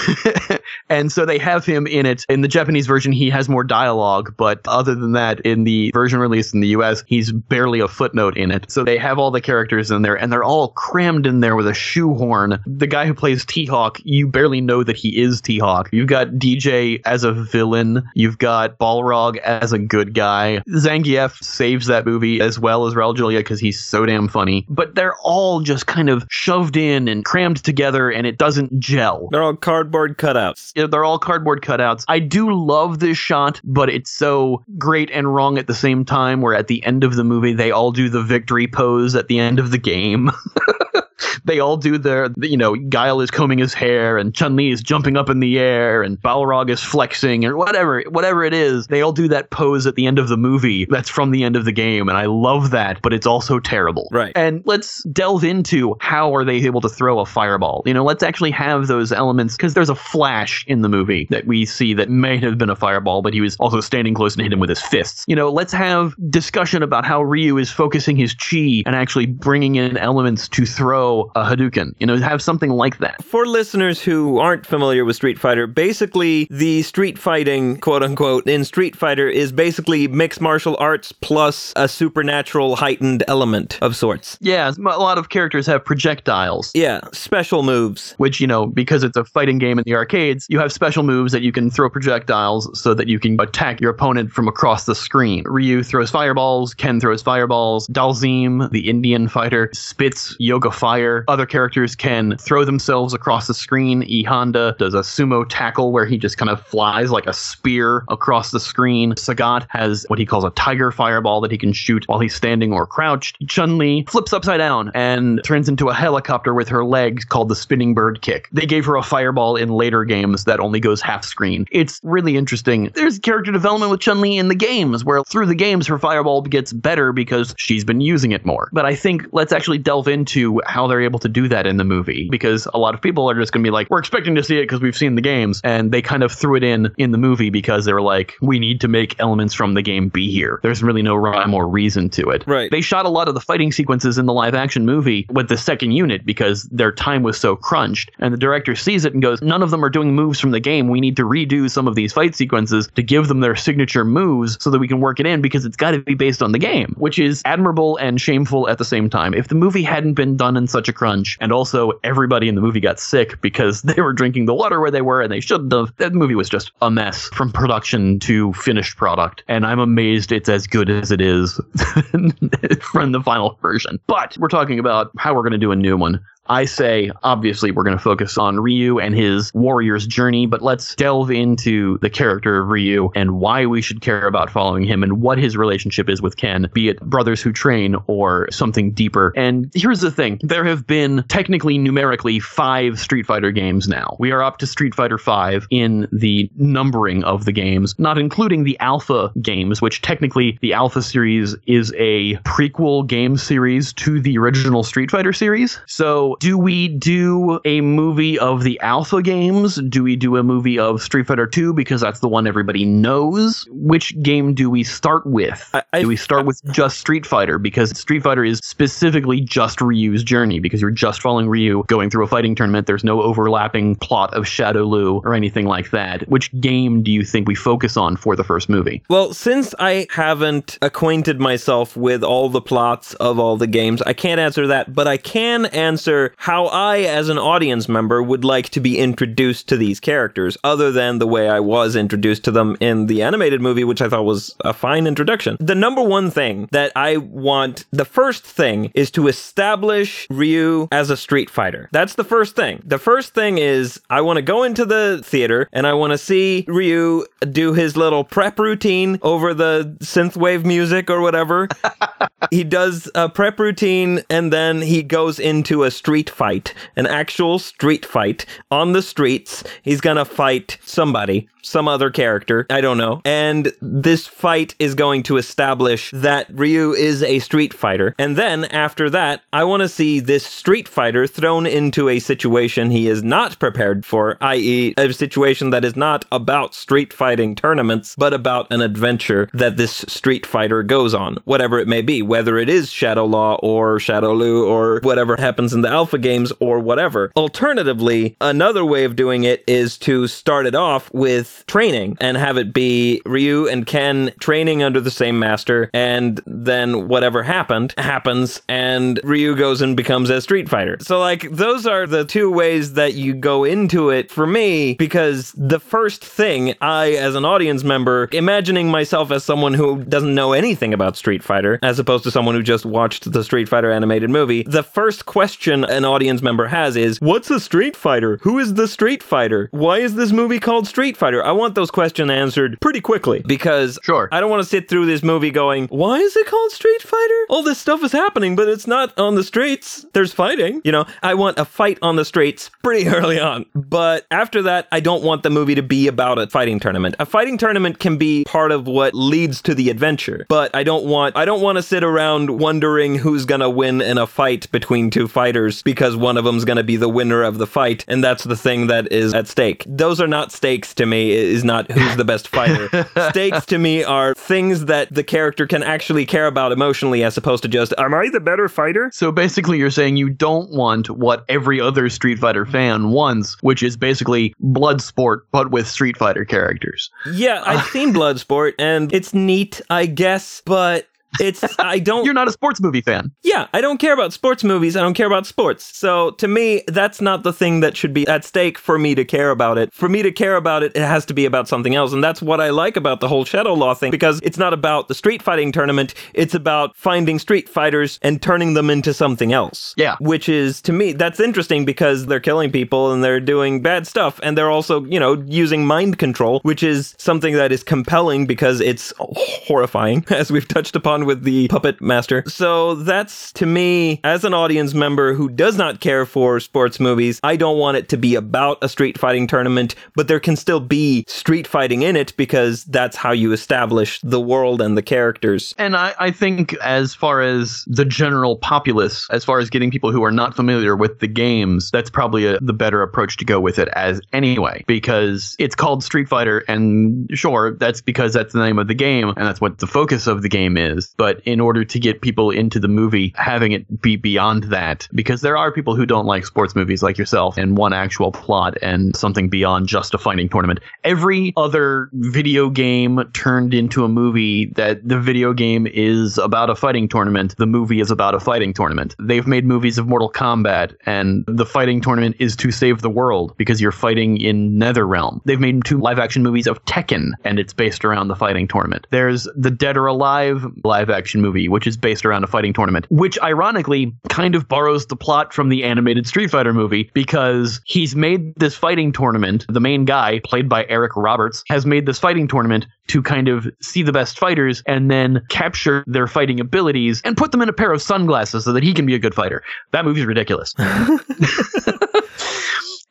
[0.89, 2.25] and so they have him in it.
[2.29, 6.19] In the Japanese version, he has more dialogue, but other than that, in the version
[6.19, 8.71] released in the US, he's barely a footnote in it.
[8.71, 11.67] So they have all the characters in there, and they're all crammed in there with
[11.67, 12.63] a shoehorn.
[12.67, 15.89] The guy who plays T Hawk, you barely know that he is T Hawk.
[15.91, 20.61] You've got DJ as a villain, you've got Balrog as a good guy.
[20.69, 24.67] Zangief saves that movie as well as Raul Julia because he's so damn funny.
[24.69, 29.29] But they're all just kind of shoved in and crammed together, and it doesn't gel.
[29.33, 30.73] They're all cardboard cutouts.
[30.77, 32.05] Yeah, They're all cardboard cutouts.
[32.07, 36.43] I do love this shot, but it's so great and wrong at the same time.
[36.43, 39.39] Where at the end of the movie, they all do the victory pose at the
[39.39, 40.31] end of the game.
[41.45, 44.83] they all do their, you know, Guile is combing his hair and Chun Li is
[44.83, 48.87] jumping up in the air and Balrog is flexing or whatever, whatever it is.
[48.87, 51.57] They all do that pose at the end of the movie that's from the end
[51.57, 52.09] of the game.
[52.09, 54.09] And I love that, but it's also terrible.
[54.13, 54.33] Right.
[54.35, 57.83] And let's delve into how are they able to throw a fireball?
[57.87, 61.47] You know, let's actually have those elements because there's a flash in the movie that
[61.47, 64.43] we see that may have been a fireball, but he was also standing close and
[64.43, 65.25] hit him with his fists.
[65.27, 69.77] You know, let's have discussion about how Ryu is focusing his chi and actually bringing
[69.77, 71.93] in elements to throw a Hadouken.
[71.99, 73.23] You know, have something like that.
[73.25, 78.65] For listeners who aren't familiar with Street Fighter, basically the street fighting, quote unquote, in
[78.65, 84.39] Street Fighter is basically mixed martial arts plus a supernatural heightened element of sorts.
[84.41, 86.73] Yeah, a lot of characters have projectiles.
[86.75, 88.15] Yeah, special moves.
[88.19, 91.33] Which, you know, because it's a fighting game in the arcades, you have special moves
[91.33, 94.95] that you can throw projectiles so that you can attack your opponent from across the
[94.95, 95.45] screen.
[95.47, 100.96] Ryu throws fireballs, Ken throws fireballs, Dhalsim, the Indian fighter, spits yoga fire.
[101.29, 104.03] Other characters can throw themselves across the screen.
[104.05, 108.05] E Honda does a sumo tackle where he just kind of flies like a spear
[108.09, 109.13] across the screen.
[109.15, 112.73] Sagat has what he calls a tiger fireball that he can shoot while he's standing
[112.73, 113.37] or crouched.
[113.49, 117.57] Chun Li flips upside down and turns into a helicopter with her legs called the
[117.57, 118.49] spinning bird kick.
[118.53, 121.67] They gave her a fireball in later games that only goes half screen.
[121.71, 122.91] It's really interesting.
[122.95, 126.43] There's character development with Chun Li in the games where through the games her fireball
[126.43, 128.69] gets better because she's been using it more.
[128.73, 131.85] But I think let's actually delve into how they're able to do that in the
[131.85, 134.43] movie because a lot of people are just going to be like, we're expecting to
[134.45, 135.61] see it because we've seen the games.
[135.65, 138.61] And they kind of threw it in in the movie because they were like, we
[138.61, 140.61] need to make elements from the game be here.
[140.63, 142.45] There's really no rhyme or reason to it.
[142.47, 142.71] Right.
[142.71, 145.57] They shot a lot of the fighting sequences in the live action movie with the
[145.57, 148.13] second unit because their time was so crunched.
[148.21, 150.61] And the director sees it and goes, none of them are doing moves from the
[150.61, 150.89] game.
[150.89, 154.57] We need to redo some of these fight sequences to give them their signature moves
[154.63, 156.59] so that we can work it in because it's got to be based on the
[156.59, 159.35] game, which is admirable and shameful at the same time.
[159.35, 162.61] If the movie hadn't been done in such a crunch, and also everybody in the
[162.61, 165.73] movie got sick because they were drinking the water where they were and they shouldn't
[165.73, 169.43] have, that movie was just a mess from production to finished product.
[169.49, 171.55] And I'm amazed it's as good as it is
[172.83, 173.99] from the final version.
[174.07, 176.21] But we're talking about how we're going to do a new one.
[176.49, 180.95] I say, obviously, we're going to focus on Ryu and his warrior's journey, but let's
[180.95, 185.21] delve into the character of Ryu and why we should care about following him and
[185.21, 189.33] what his relationship is with Ken, be it brothers who train or something deeper.
[189.37, 194.17] And here's the thing there have been technically, numerically, five Street Fighter games now.
[194.19, 198.65] We are up to Street Fighter 5 in the numbering of the games, not including
[198.65, 204.39] the Alpha games, which technically the Alpha series is a prequel game series to the
[204.39, 205.81] original Street Fighter series.
[205.87, 209.77] So do we do a movie of the Alpha games?
[209.89, 213.67] Do we do a movie of Street Fighter 2 because that's the one everybody knows?
[213.71, 215.69] Which game do we start with?
[215.75, 219.81] I- I- do we start with just Street Fighter because Street Fighter is specifically just
[219.81, 222.87] Ryu's journey because you're just following Ryu going through a fighting tournament.
[222.87, 226.29] There's no overlapping plot of Shadow Lu or anything like that.
[226.29, 229.03] Which game do you think we focus on for the first movie?
[229.09, 234.13] Well, since I haven't acquainted myself with all the plots of all the games, I
[234.13, 238.69] can't answer that, but I can answer how I, as an audience member, would like
[238.71, 242.77] to be introduced to these characters, other than the way I was introduced to them
[242.81, 245.57] in the animated movie, which I thought was a fine introduction.
[245.61, 251.11] The number one thing that I want, the first thing, is to establish Ryu as
[251.11, 251.89] a street fighter.
[251.93, 252.83] That's the first thing.
[252.85, 256.19] The first thing is I want to go into the theater and I want to
[256.19, 261.69] see Ryu do his little prep routine over the synthwave music or whatever.
[262.51, 267.59] he does a prep routine and then he goes into a street fight, an actual
[267.59, 269.63] street fight on the streets.
[269.83, 273.21] He's gonna fight somebody, some other character, I don't know.
[273.25, 278.15] And this fight is going to establish that Ryu is a street fighter.
[278.19, 282.91] And then after that, I want to see this street fighter thrown into a situation
[282.91, 288.15] he is not prepared for, i.e., a situation that is not about street fighting tournaments,
[288.17, 292.59] but about an adventure that this street fighter goes on, whatever it may be, whether
[292.59, 296.81] it is Shadow Law or Shadow Lu or whatever happens in the alpha games or
[296.81, 297.33] whatever.
[297.37, 302.57] Alternatively, another way of doing it is to start it off with training and have
[302.57, 308.61] it be Ryu and Ken training under the same master, and then whatever happened happens,
[308.69, 310.99] and Ryu goes and becomes a Street Fighter.
[311.01, 315.53] So, like, those are the two ways that you go into it for me, because
[315.57, 320.53] the first thing I, as an audience member, imagining myself as someone who doesn't know
[320.53, 324.31] anything about Street Fighter, as opposed to someone who just watched the Street Fighter animated
[324.31, 328.39] movie, the first question an audience member has is what's a Street Fighter?
[328.43, 329.69] Who is the Street Fighter?
[329.73, 331.45] Why is this movie called Street Fighter?
[331.45, 334.29] I want those questions answered pretty quickly because Sure.
[334.33, 337.47] I don't want to sit through this movie going, why is it called Street Fighter?
[337.49, 340.05] All this stuff is happening, but it's not on the streets.
[340.13, 340.81] There's fighting.
[340.85, 343.67] You know, I want a fight on the streets pretty early on.
[343.75, 347.15] But after that, I don't want the movie to be about a fighting tournament.
[347.19, 351.05] A fighting tournament can be part of what leads to the adventure, but I don't
[351.07, 354.71] want I don't want to sit around wondering who's going to win in a fight
[354.73, 358.05] between two fighters because one of them's going to be the winner of the fight
[358.09, 359.85] and that's the thing that is at stake.
[359.87, 361.33] Those are not stakes to me.
[361.33, 362.89] It is not who's the best fighter.
[363.31, 367.63] stakes to me are things that the character can actually care about emotionally as opposed
[367.63, 369.11] to just am I the better fighter?
[369.13, 373.83] So basically, you're saying you don't want what every other Street Fighter fan wants, which
[373.83, 377.11] is basically blood sport, but with Street Fighter characters.
[377.33, 381.09] Yeah, I've seen Bloodsport and it's neat, I guess, but
[381.41, 383.33] it's I don't You're not a sports movie fan.
[383.43, 384.97] Yeah, I don't care about sports movies.
[384.97, 385.97] I don't care about sports.
[385.97, 389.25] So to me, that's not the thing that should be at stake for me to
[389.25, 389.93] care about it.
[389.93, 392.13] For me to care about it, it has to be about something else.
[392.13, 395.09] And that's what I like about the whole Shadow Law thing because it's not about
[395.09, 396.15] the street fighting tournament.
[396.35, 399.95] It's about finding street fighters and turning them into something else.
[399.97, 400.17] Yeah.
[400.21, 404.41] Which is, to me, that's interesting because they're killing people and they're doing bad stuff.
[404.43, 408.81] And they're also, you know, using mind control, which is something that is compelling because
[408.81, 412.43] it's horrifying, as we've touched upon with the Puppet Master.
[412.47, 417.41] So that's to me, as an audience member who does not care for sports movies,
[417.43, 420.81] I don't want it to be about a street fighting tournament, but there can still
[420.81, 425.75] be street fighting in it because that's how you establish the world and the characters.
[425.79, 430.13] And I, I think, as far as the general populace, as far as getting people
[430.13, 433.61] who are not familiar with the games, that's probably a, the better approach to go
[433.61, 438.61] with it as anyway, because it's called Street Fighter, and sure, that's because that's the
[438.61, 441.06] name of the game, and that's what the focus of the game is.
[441.17, 445.41] But in order to get people into the movie, having it be beyond that, because
[445.41, 449.15] there are people who don't like sports movies like yourself, and one actual plot and
[449.17, 450.81] something beyond just a fighting tournament.
[451.05, 456.75] Every other video game turned into a movie that the video game is about a
[456.75, 459.15] fighting tournament, the movie is about a fighting tournament.
[459.19, 463.57] They've made movies of Mortal Kombat, and the fighting tournament is to save the world
[463.57, 465.41] because you're fighting in Netherrealm.
[465.45, 469.07] They've made two live action movies of Tekken, and it's based around the fighting tournament.
[469.11, 473.07] There's the Dead or Alive live action movie, which is based around a fighting tournament,
[473.11, 478.17] which ironically kind of borrows the plot from the animated Street Fighter movie because he's
[478.17, 479.65] made this fighting tournament.
[479.69, 483.69] The main guy, played by Eric Roberts, has made this fighting tournament to kind of
[483.81, 487.73] see the best fighters and then capture their fighting abilities and put them in a
[487.73, 489.63] pair of sunglasses so that he can be a good fighter.
[489.93, 490.75] That movie's ridiculous.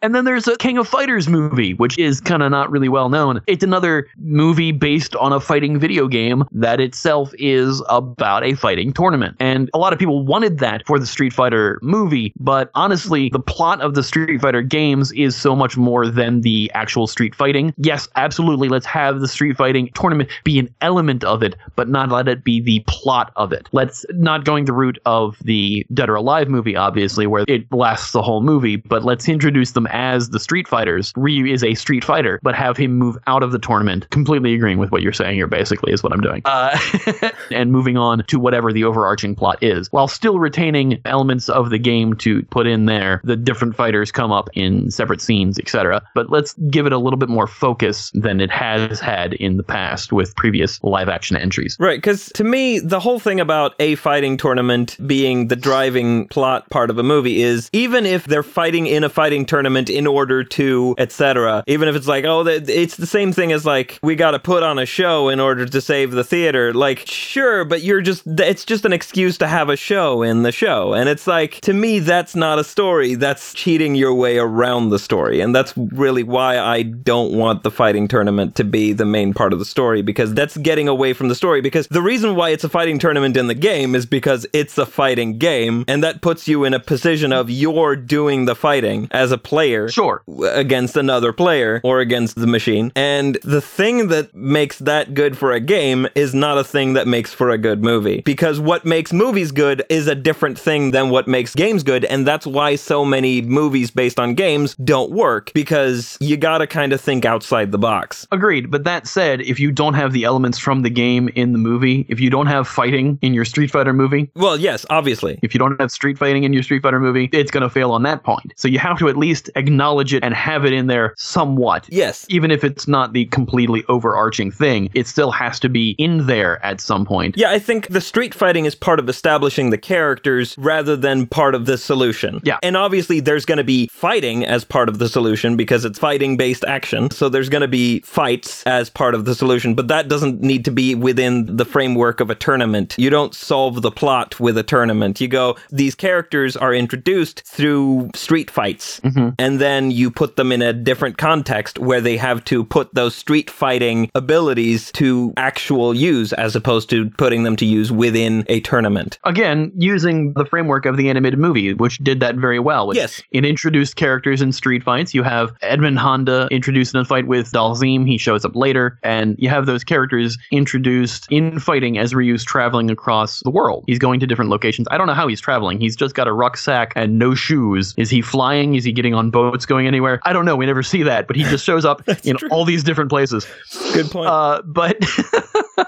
[0.06, 3.10] And then there's a King of Fighters movie, which is kind of not really well
[3.10, 3.42] known.
[3.48, 8.94] It's another movie based on a fighting video game that itself is about a fighting
[8.94, 9.36] tournament.
[9.40, 13.40] And a lot of people wanted that for the Street Fighter movie, but honestly, the
[13.40, 17.74] plot of the Street Fighter games is so much more than the actual street fighting.
[17.78, 22.12] Yes, absolutely, let's have the street fighting tournament be an element of it, but not
[22.12, 23.68] let it be the plot of it.
[23.72, 28.12] Let's not going the route of the Dead or Alive movie, obviously, where it lasts
[28.12, 31.14] the whole movie, but let's introduce them as the Street Fighters.
[31.16, 34.10] Ryu is a Street Fighter, but have him move out of the tournament.
[34.10, 36.42] Completely agreeing with what you're saying here, basically, is what I'm doing.
[36.44, 36.78] Uh,
[37.52, 41.78] and moving on to whatever the overarching plot is, while still retaining elements of the
[41.78, 43.22] game to put in there.
[43.24, 46.02] The different fighters come up in separate scenes, etc.
[46.14, 49.64] But let's give it a little bit more focus than it has had in the
[49.64, 51.78] past with previous live action entries.
[51.80, 56.70] Right, because to me, the whole thing about a fighting tournament being the driving plot
[56.70, 60.44] part of a movie is even if they're fighting in a fighting tournament in order
[60.44, 64.32] to, etc., even if it's like, oh, it's the same thing as like, we got
[64.32, 66.74] to put on a show in order to save the theater.
[66.74, 70.52] Like, sure, but you're just, it's just an excuse to have a show in the
[70.52, 70.94] show.
[70.94, 73.16] And it's like, to me, that's not a story.
[73.16, 75.42] That's cheating your way around the story.
[75.42, 79.54] And that's really why I don't want the fighting tournament to be the main part
[79.54, 81.62] of the story because that's getting away from the story.
[81.62, 84.86] Because the reason why it's a fighting tournament in the game is because it's a
[84.86, 85.86] fighting game.
[85.88, 89.65] And that puts you in a position of you're doing the fighting as a player
[89.90, 90.24] Sure.
[90.54, 92.92] against another player or against the machine.
[92.96, 97.08] And the thing that makes that good for a game is not a thing that
[97.08, 98.22] makes for a good movie.
[98.22, 102.06] Because what makes movies good is a different thing than what makes games good.
[102.06, 106.94] And that's why so many movies based on games don't work because you gotta kind
[106.94, 108.28] of think outside the box.
[108.32, 108.70] Agreed.
[108.72, 112.06] But that said, if you don't have the elements from the game in the movie,
[112.10, 115.40] if you don't have fighting in your Street Fighter movie, Well, yes, obviously.
[115.42, 117.92] if you don't have street fighting in your Street Fighter movie, it's going to fail
[117.92, 118.54] on that point.
[118.56, 121.86] So you have to at least acknowledge it and have it in there somewhat.
[121.90, 122.26] Yes.
[122.30, 126.64] Even if it's not the completely overarching thing, it still has to be in there
[126.66, 127.38] at some point.
[127.38, 131.56] Yeah, I think the street fighting is part of establishing the characters rather than part
[131.56, 132.40] of the solution.
[132.44, 132.58] Yeah.
[132.64, 136.38] And obviously, there's going to be fighting as part of the solution because it's fighting
[136.38, 137.12] based action.
[137.12, 140.66] So there's going to be fights as part of the solution, but that doesn't need
[140.66, 142.96] to be within the framework of a tournament.
[142.98, 145.22] You don't solve the plot with a tournament.
[145.22, 149.30] You go, these characters are introduced through street fights, mm-hmm.
[149.46, 153.14] And then you put them in a different context where they have to put those
[153.14, 158.62] street fighting abilities to actual use as opposed to putting them to use within a
[158.62, 159.20] tournament.
[159.24, 162.88] Again, using the framework of the animated movie, which did that very well.
[162.88, 163.22] which Yes.
[163.30, 165.14] It introduced characters in street fights.
[165.14, 168.08] You have Edmund Honda introduced in a fight with Dhalsim.
[168.08, 168.98] He shows up later.
[169.04, 173.84] And you have those characters introduced in fighting as Ryu's traveling across the world.
[173.86, 174.88] He's going to different locations.
[174.90, 175.80] I don't know how he's traveling.
[175.80, 177.94] He's just got a rucksack and no shoes.
[177.96, 178.74] Is he flying?
[178.74, 180.20] Is he getting on boats going anywhere?
[180.24, 180.56] I don't know.
[180.56, 181.28] We never see that.
[181.28, 182.50] But he just shows up in true.
[182.50, 183.46] all these different places.
[183.94, 184.28] Good point.
[184.28, 184.98] Uh, but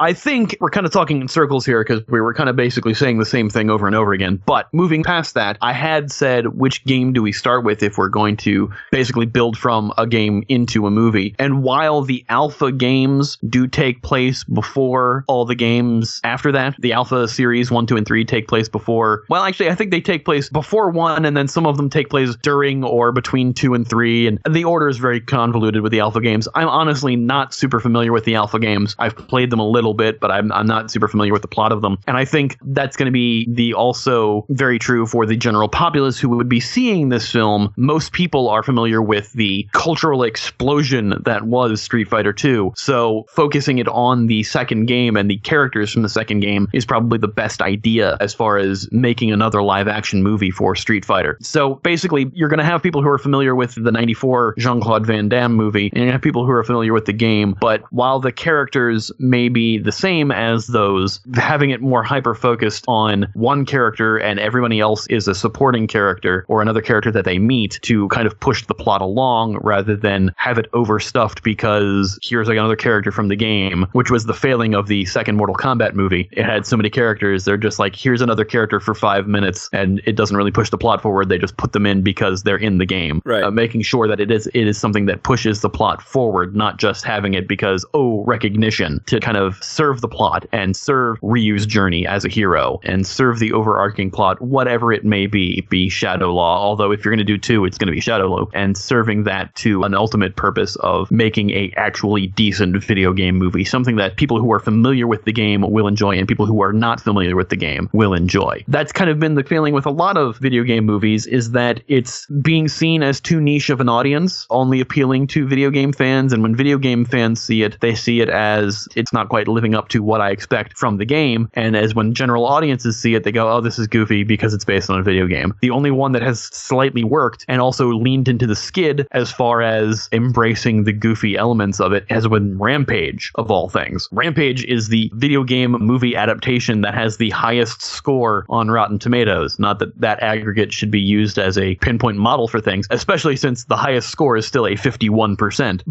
[0.00, 2.94] I think we're kind of talking in circles here because we were kind of basically
[2.94, 4.42] saying the same thing over and over again.
[4.46, 8.08] But moving past that, I had said, which game do we start with if we're
[8.08, 11.34] going to basically build from a game into a movie?
[11.38, 16.92] And while the alpha games do take place before all the games after that, the
[16.92, 19.24] alpha series one, two, and three take place before.
[19.28, 22.10] Well, actually, I think they take place before one, and then some of them take
[22.10, 24.26] place during or between two and three.
[24.26, 26.48] And the order is very convoluted with the alpha games.
[26.54, 28.96] I'm honestly not super familiar with the alpha games.
[28.98, 31.72] I've played them a little bit, but I'm, I'm not super familiar with the plot
[31.72, 31.98] of them.
[32.06, 36.18] And I think that's going to be the also very true for the general populace
[36.18, 37.72] who would be seeing this film.
[37.76, 42.72] Most people are familiar with the cultural explosion that was Street Fighter 2.
[42.76, 46.84] So focusing it on the second game and the characters from the second game is
[46.84, 51.38] probably the best idea as far as making another live action movie for Street Fighter.
[51.40, 55.06] So basically, you're going to have people who are familiar with the 94 Jean Claude
[55.06, 57.56] Van Damme movie, and you have people who are familiar with the game.
[57.60, 62.84] But while the characters may be the same as those, having it more hyper focused
[62.86, 67.38] on one character and everybody else is a supporting character or another character that they
[67.38, 72.46] meet to kind of push the plot along rather than have it overstuffed because here's
[72.46, 75.94] like another character from the game, which was the failing of the second Mortal Kombat
[75.94, 76.28] movie.
[76.32, 80.02] It had so many characters, they're just like, here's another character for five minutes, and
[80.04, 81.30] it doesn't really push the plot forward.
[81.30, 83.22] They just put them in because they're in the game.
[83.24, 83.42] Right.
[83.42, 86.78] Uh, making sure that it is it is something that pushes the plot forward, not
[86.78, 91.64] just having it because, oh, recognition to kind of serve the plot and serve Ryu's
[91.64, 96.34] journey as a hero and serve the overarching plot, whatever it may be, be Shadow
[96.34, 96.58] Law.
[96.58, 99.24] Although if you're going to do two, it's going to be Shadow Law, and serving
[99.24, 104.16] that to an ultimate purpose of making a actually decent video game movie, something that
[104.16, 107.36] people who are familiar with the game will enjoy and people who are not familiar
[107.36, 108.64] with the game will enjoy.
[108.68, 111.80] That's kind of been the feeling with a lot of video game movies is that
[111.86, 116.32] it's being seen as too niche of an audience, only appealing to video game fans.
[116.32, 119.74] And when video game fans see it, they see it as it's not quite living
[119.74, 121.48] up to what I expect from the game.
[121.54, 124.64] And as when general audiences see it, they go, oh, this is goofy because it's
[124.64, 125.54] based on a video game.
[125.60, 129.62] The only one that has slightly worked and also leaned into the skid as far
[129.62, 134.08] as embracing the goofy elements of it has been Rampage, of all things.
[134.12, 139.58] Rampage is the video game movie adaptation that has the highest score on Rotten Tomatoes.
[139.58, 143.64] Not that that aggregate should be used as a pinpoint model for things, especially since
[143.64, 145.82] the highest score is still a 51%.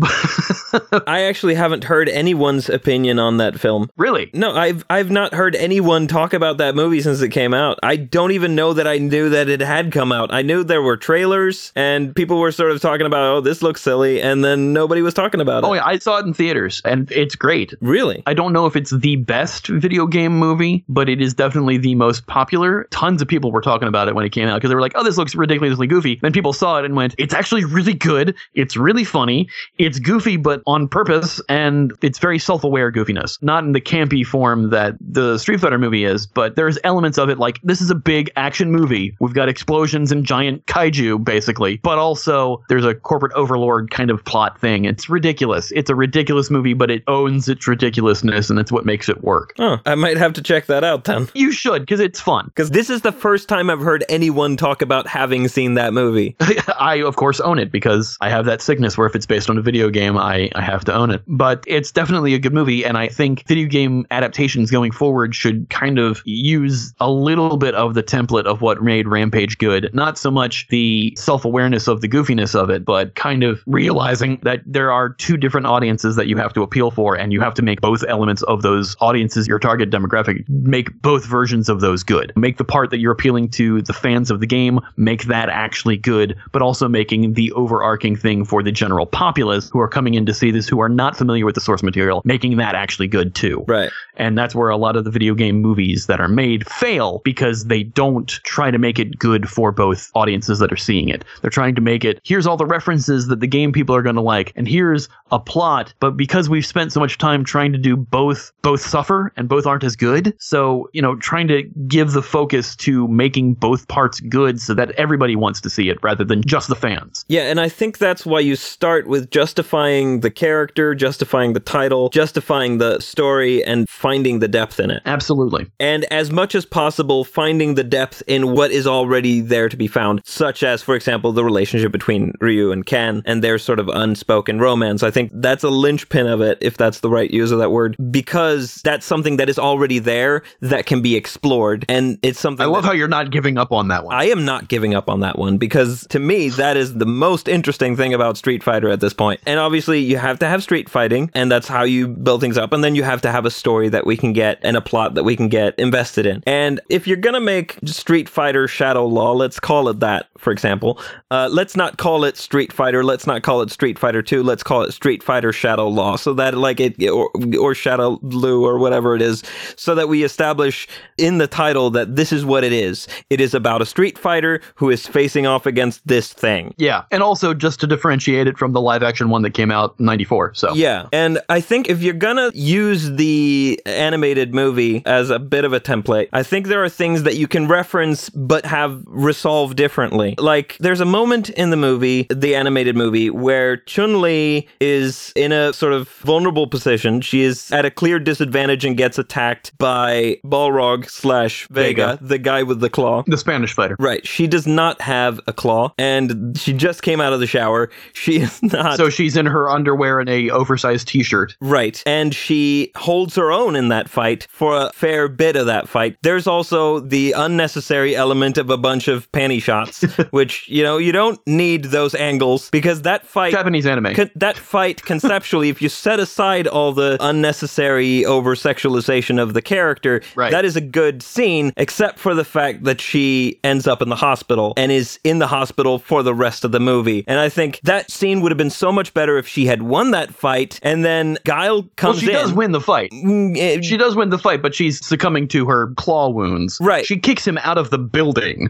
[1.08, 3.90] I actually haven't heard anyone's opinion on that film.
[3.98, 4.30] really?
[4.34, 7.80] No, I've I've not heard anyone talk about that movie since it came out.
[7.84, 10.34] I don't even know that I knew that it had come out.
[10.34, 13.82] I knew there were trailers and people were sort of talking about, "Oh, this looks
[13.82, 15.68] silly," and then nobody was talking about it.
[15.68, 17.74] Oh, yeah, I saw it in theaters and it's great.
[17.82, 18.24] Really?
[18.26, 21.96] I don't know if it's the best video game movie, but it is definitely the
[21.96, 22.88] most popular.
[22.92, 24.94] Tons of people were talking about it when it came out because they were like,
[24.96, 26.20] oh, this looks ridiculously goofy.
[26.22, 28.36] Then people saw it and went, it's actually really good.
[28.54, 29.50] It's really funny.
[29.78, 31.42] It's goofy, but on purpose.
[31.50, 35.78] And it's very self aware goofiness, not in the campy form that the Street Fighter
[35.78, 39.16] movie is, but there's elements of it like this is a big action movie.
[39.20, 44.24] We've got explosions and giant kaiju, basically, but also there's a corporate overlord kind of
[44.24, 44.86] plot thing.
[44.86, 45.72] It's ridiculous.
[45.72, 49.54] It's a ridiculous movie, but it owns its ridiculousness, and it's what makes it work.
[49.60, 51.30] Oh, I might have to check that out then.
[51.34, 52.46] You should, because it's fun.
[52.48, 56.36] Because this is the first time I've heard anyone talk about having seen that movie.
[56.80, 59.58] I, of course, own it because I have that sickness where if it's based on
[59.58, 61.24] a video game, I, I have to own it.
[61.28, 65.70] But it's definitely a good movie, and I think video game adaptations going forward should
[65.70, 69.90] kind of use a little bit of the template of what made Rampage good.
[69.94, 74.40] Not so much the self awareness of the goofiness of it, but kind of realizing
[74.44, 77.54] that there are two different audiences that you have to appeal for, and you have
[77.56, 82.04] to make both elements of those audiences, your target demographic, make both versions of those
[82.04, 82.32] good.
[82.36, 85.98] Make the part that you're appealing to the fans of the game, make that actually
[85.98, 90.26] good, but also making the overarching thing for the general populace who are coming in
[90.26, 93.36] to see this, who are not familiar with the source material, making that actually good
[93.36, 93.64] too.
[93.68, 93.92] Right.
[94.16, 97.66] And that's where a lot of the video game movies that are made fail because
[97.66, 101.26] they don't try to make it good for both audiences that are seeing it.
[101.42, 104.16] They're trying to make it, here's all the references that the game people are going
[104.16, 105.94] to like, and here's a plot.
[106.00, 109.66] But because we've spent so much time trying to do both, both suffer and both
[109.66, 110.36] aren't as good.
[110.40, 114.92] So, you know, trying to give the focus to making both parts good so that
[114.92, 117.26] everybody wants to see it rather than just the fans.
[117.28, 122.10] Yeah, and I think that's why you start with justifying the character, justifying the title,
[122.10, 125.02] justifying the story, and finding the depth in it.
[125.06, 125.68] Absolutely.
[125.80, 129.88] And as much as possible, finding the depth in what is already there to be
[129.88, 133.88] found, such as, for example, the relationship between Ryu and Ken and their sort of
[133.90, 135.04] unspoken romance.
[135.04, 137.96] I think that's a linchpin of it, if that's the right use of that word,
[138.12, 141.86] because that's something that is already there that can be explored.
[141.90, 144.16] And it's something I love how you're not giving up on that one.
[144.16, 147.48] I am not giving up on that one because to me, that is the most
[147.48, 149.40] interesting thing about Street Fighter at this point.
[149.46, 152.74] And obviously, you have to have street fighting, and that's how you build things up.
[152.74, 155.16] And then you have to have a story that we can get and a plot
[155.16, 156.44] that we can get invested in.
[156.46, 161.00] And if you're to make Street Fighter Shadow Law, let's call it that, for example,
[161.30, 163.04] uh, let's not call it Street Fighter.
[163.04, 164.44] Let's not call it Street Fighter 2.
[164.44, 167.30] Let's call it Street Fighter Shadow Law so that, like, it, or,
[167.60, 169.44] or Shadow Lu or whatever it is,
[169.76, 170.88] so that we establish
[171.18, 173.08] in the title that this is what it is.
[173.30, 176.74] It is about a Street Fighter who is facing off against this thing.
[176.78, 177.04] yeah.
[177.12, 180.06] And also just to differentiate it from the live action one that came out in
[180.06, 180.54] 94.
[180.56, 181.08] So Yeah.
[181.12, 185.80] And I think if you're gonna use the animated movie as a bit of a
[185.80, 190.31] template, I think there are things that you can reference but have resolved differently.
[190.38, 195.74] Like there's a moment in the movie, the animated movie, where Chun-Li is in a
[195.74, 197.22] sort of vulnerable position.
[197.22, 202.20] She is at a clear disadvantage and gets attacked by Balrog slash Vega, Vega.
[202.22, 203.24] the guy with the claw.
[203.28, 203.96] the Spanish fighter.
[204.00, 204.26] Right.
[204.28, 207.90] She does not have a claw, and she just came out of the shower.
[208.14, 208.98] She is not.
[208.98, 211.56] So she's in her underwear and a oversized t-shirt.
[211.60, 212.04] Right.
[212.06, 216.18] And she holds her own in that fight for a fair bit of that fight.
[216.22, 221.12] There's also the unnecessary element of a bunch of panty shots, which, you know, you
[221.12, 223.52] don't need those angles because that fight.
[223.52, 224.14] Japanese anime.
[224.14, 229.62] Con- that fight conceptually, if you set aside all the unnecessary over sexualization of the
[229.62, 230.52] character, Right.
[230.52, 234.16] that is a good scene, except for the fact that she ends up in the
[234.16, 237.24] hospital and is in the hospital for the rest of the movie.
[237.28, 240.12] And I think that scene would have been so much better if she had won
[240.12, 242.22] that fight and then Guile comes.
[242.22, 242.28] In.
[242.28, 242.46] Well, she in.
[242.48, 243.12] does win the fight.
[243.12, 246.78] Mm, eh, She does win the fight, but she's succumbing to her claw wounds.
[246.82, 247.06] Right.
[247.06, 248.70] She kicks him out of the building.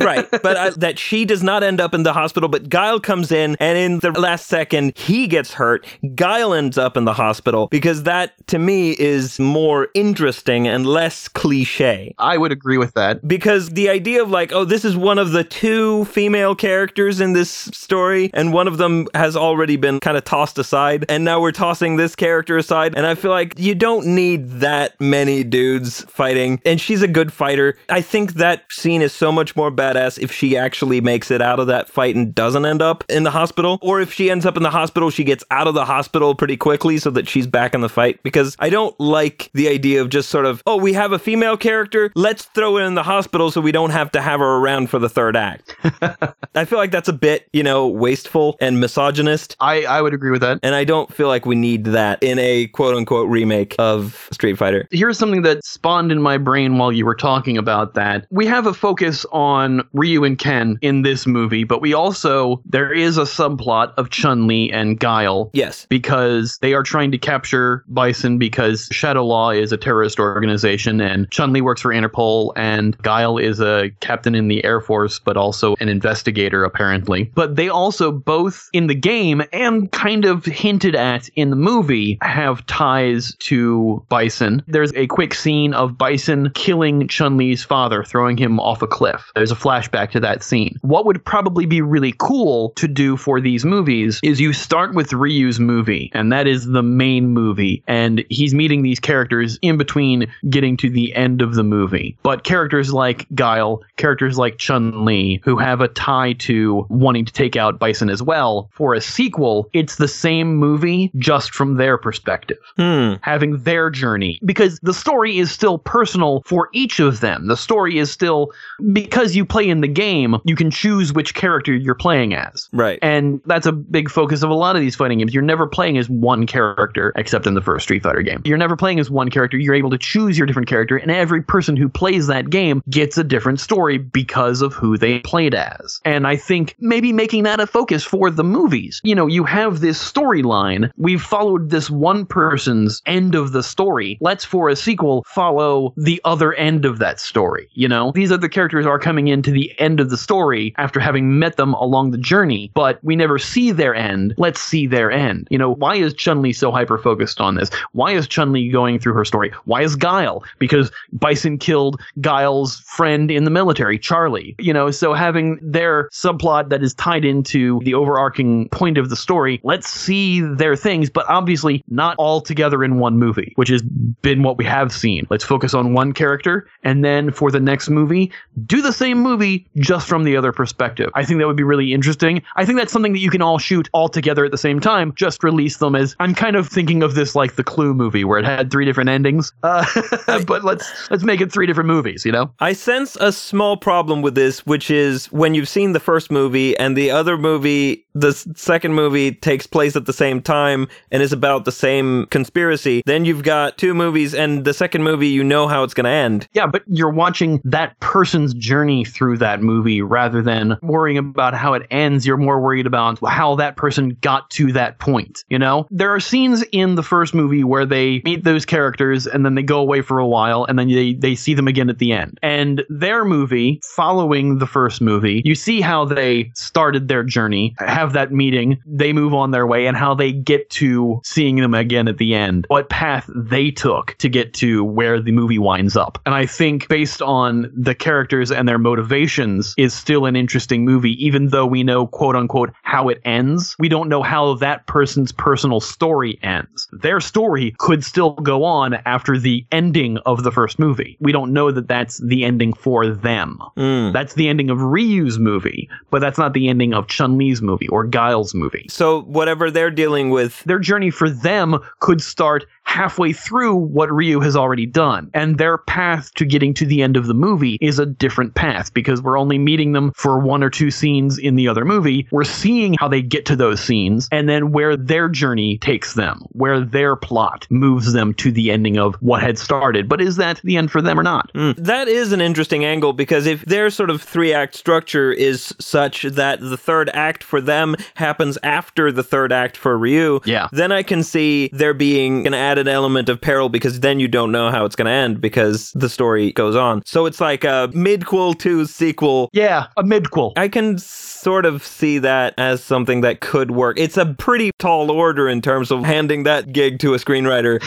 [0.00, 3.32] right, but I, that she does not end up in the hospital, but Guile comes
[3.32, 5.86] in, and in the last second, he gets hurt.
[6.14, 11.28] Guile ends up in the hospital because that, to me, is more interesting and less
[11.28, 12.14] cliche.
[12.18, 13.26] I would agree with that.
[13.26, 17.32] Because the idea of like, oh, this is one of the two female characters in
[17.32, 21.40] this story, and one of them has already been kind of tossed aside, and now
[21.40, 22.94] we're tossing this character aside.
[22.96, 27.32] And I feel like you don't need that many dudes fighting, and she's a good
[27.32, 27.76] fighter.
[27.88, 31.60] I think that scene is so much more badass if she actually makes it out
[31.60, 34.56] of that fight and doesn't end up in the hospital, or if she ends up
[34.56, 37.74] in the hospital, she gets out of the hospital pretty quickly so that she's back
[37.74, 38.22] in the fight.
[38.22, 41.56] Because I don't like the idea of just sort of, oh, we have a female
[41.56, 44.90] character, let's throw her in the hospital so we don't have to have her around
[44.90, 45.76] for the third act.
[46.54, 49.56] I feel like that's a bit, you know, wasteful and misogynist.
[49.60, 50.60] I, I would agree with that.
[50.62, 54.56] And I don't feel like we need that in a quote unquote remake of Street
[54.58, 54.86] Fighter.
[54.90, 58.26] Here's something that spawned in my brain while you were talking about that.
[58.30, 62.92] We have a focus on Ryu and Ken in this movie, but we also, there
[62.92, 65.50] is a subplot of Chun Li and Guile.
[65.52, 65.86] Yes.
[65.88, 71.30] Because they are trying to capture Bison because Shadow Law is a terrorist organization and
[71.30, 75.36] Chun Li works for Interpol and Guile is a captain in the Air Force, but
[75.36, 77.30] also an investigator apparently.
[77.34, 82.18] But they also both in the game and kind of hinted at in the movie
[82.22, 84.62] have ties to Bison.
[84.66, 89.30] There's a quick scene of Bison killing Chun Li's father, throwing him off a cliff.
[89.36, 90.76] There's a flashback to that scene.
[90.80, 95.12] What would probably be really cool to do for these movies is you start with
[95.12, 100.26] Ryu's movie, and that is the main movie, and he's meeting these characters in between
[100.48, 102.16] getting to the end of the movie.
[102.22, 107.32] But characters like Guile, characters like Chun Li, who have a tie to wanting to
[107.32, 111.98] take out Bison as well, for a sequel, it's the same movie just from their
[111.98, 113.14] perspective Hmm.
[113.22, 117.46] having their journey because the story is still personal for each of them.
[117.48, 118.50] The story is still
[118.92, 120.11] because you play in the game,
[120.44, 122.68] you can choose which character you're playing as.
[122.72, 122.98] Right.
[123.02, 125.34] And that's a big focus of a lot of these fighting games.
[125.34, 128.42] You're never playing as one character, except in the first Street Fighter game.
[128.44, 129.56] You're never playing as one character.
[129.56, 133.18] You're able to choose your different character, and every person who plays that game gets
[133.18, 136.00] a different story because of who they played as.
[136.04, 139.00] And I think maybe making that a focus for the movies.
[139.04, 140.90] You know, you have this storyline.
[140.96, 144.18] We've followed this one person's end of the story.
[144.20, 147.68] Let's, for a sequel, follow the other end of that story.
[147.74, 151.38] You know, these other characters are coming into the end of the story after having
[151.38, 154.34] met them along the journey, but we never see their end.
[154.36, 155.48] Let's see their end.
[155.50, 157.70] You know, why is Chun Li so hyper focused on this?
[157.92, 159.50] Why is Chun Li going through her story?
[159.64, 160.44] Why is Guile?
[160.58, 164.54] Because Bison killed Guile's friend in the military, Charlie.
[164.58, 169.16] You know, so having their subplot that is tied into the overarching point of the
[169.16, 173.82] story, let's see their things, but obviously not all together in one movie, which has
[173.82, 175.26] been what we have seen.
[175.30, 178.32] Let's focus on one character, and then for the next movie,
[178.66, 181.10] do the same movie just from the other perspective.
[181.14, 182.42] I think that would be really interesting.
[182.56, 185.14] I think that's something that you can all shoot all together at the same time.
[185.14, 188.38] Just release them as I'm kind of thinking of this like the Clue movie where
[188.38, 189.52] it had three different endings.
[189.62, 189.84] Uh,
[190.46, 192.24] but let's let's make it three different movies.
[192.24, 192.52] You know?
[192.60, 196.76] I sense a small problem with this, which is when you've seen the first movie
[196.78, 201.32] and the other movie, the second movie takes place at the same time and is
[201.32, 205.68] about the same conspiracy, then you've got two movies and the second movie, you know
[205.68, 206.48] how it's going to end.
[206.52, 211.74] Yeah, but you're watching that person's journey through that movie rather than worrying about how
[211.74, 212.26] it ends.
[212.26, 215.44] You're more worried about how that person got to that point.
[215.48, 219.44] You know, there are scenes in the first movie where they meet those characters and
[219.44, 221.98] then they go away for a while and then they, they see them again at
[221.98, 222.38] the end.
[222.42, 228.12] And their movie, following the first movie, you see how they started their journey, have
[228.12, 232.08] that meeting, they move on their way, and how they get to seeing them again
[232.08, 232.66] at the end.
[232.68, 236.18] What path they took to get to where the movie winds up.
[236.26, 241.24] And I think based on the characters and their motivations is still an interesting movie,
[241.24, 243.76] even though we know quote unquote how it ends.
[243.78, 246.88] We don't know how that person's personal story ends.
[246.92, 251.16] Their story could still go on after the ending of the first movie.
[251.20, 253.58] We don't know that that's the ending for them.
[253.76, 254.12] Mm.
[254.12, 257.88] That's the ending of Ryu's movie, but that's not the ending of Chun Li's movie
[257.88, 258.86] or Guile's movie.
[258.88, 264.40] So, whatever they're dealing with, Their journey for them could start halfway through what Ryu
[264.40, 265.30] has already done.
[265.34, 268.92] And their path to getting to the end of the movie is a different path
[268.92, 272.26] because we're only meeting them for one or two scenes in the other movie.
[272.30, 276.42] We're seeing how they get to those scenes and then where their journey takes them,
[276.50, 280.08] where their plot moves them to the ending of what had started.
[280.08, 281.52] But is that the end for them or not?
[281.54, 285.74] Mm, That is an interesting angle because if their sort of three act structure is
[285.78, 290.68] such that the third act for them happens after the third act for Ryu, Yeah.
[290.72, 294.50] then I can see there being an added element of peril because then you don't
[294.50, 297.02] know how it's going to end because the story goes on.
[297.04, 299.50] So it's like a midquel to sequel.
[299.52, 300.54] Yeah, a midquel.
[300.56, 303.98] I can sort of see that as something that could work.
[303.98, 307.82] It's a pretty tall order in terms of handing that gig to a screenwriter,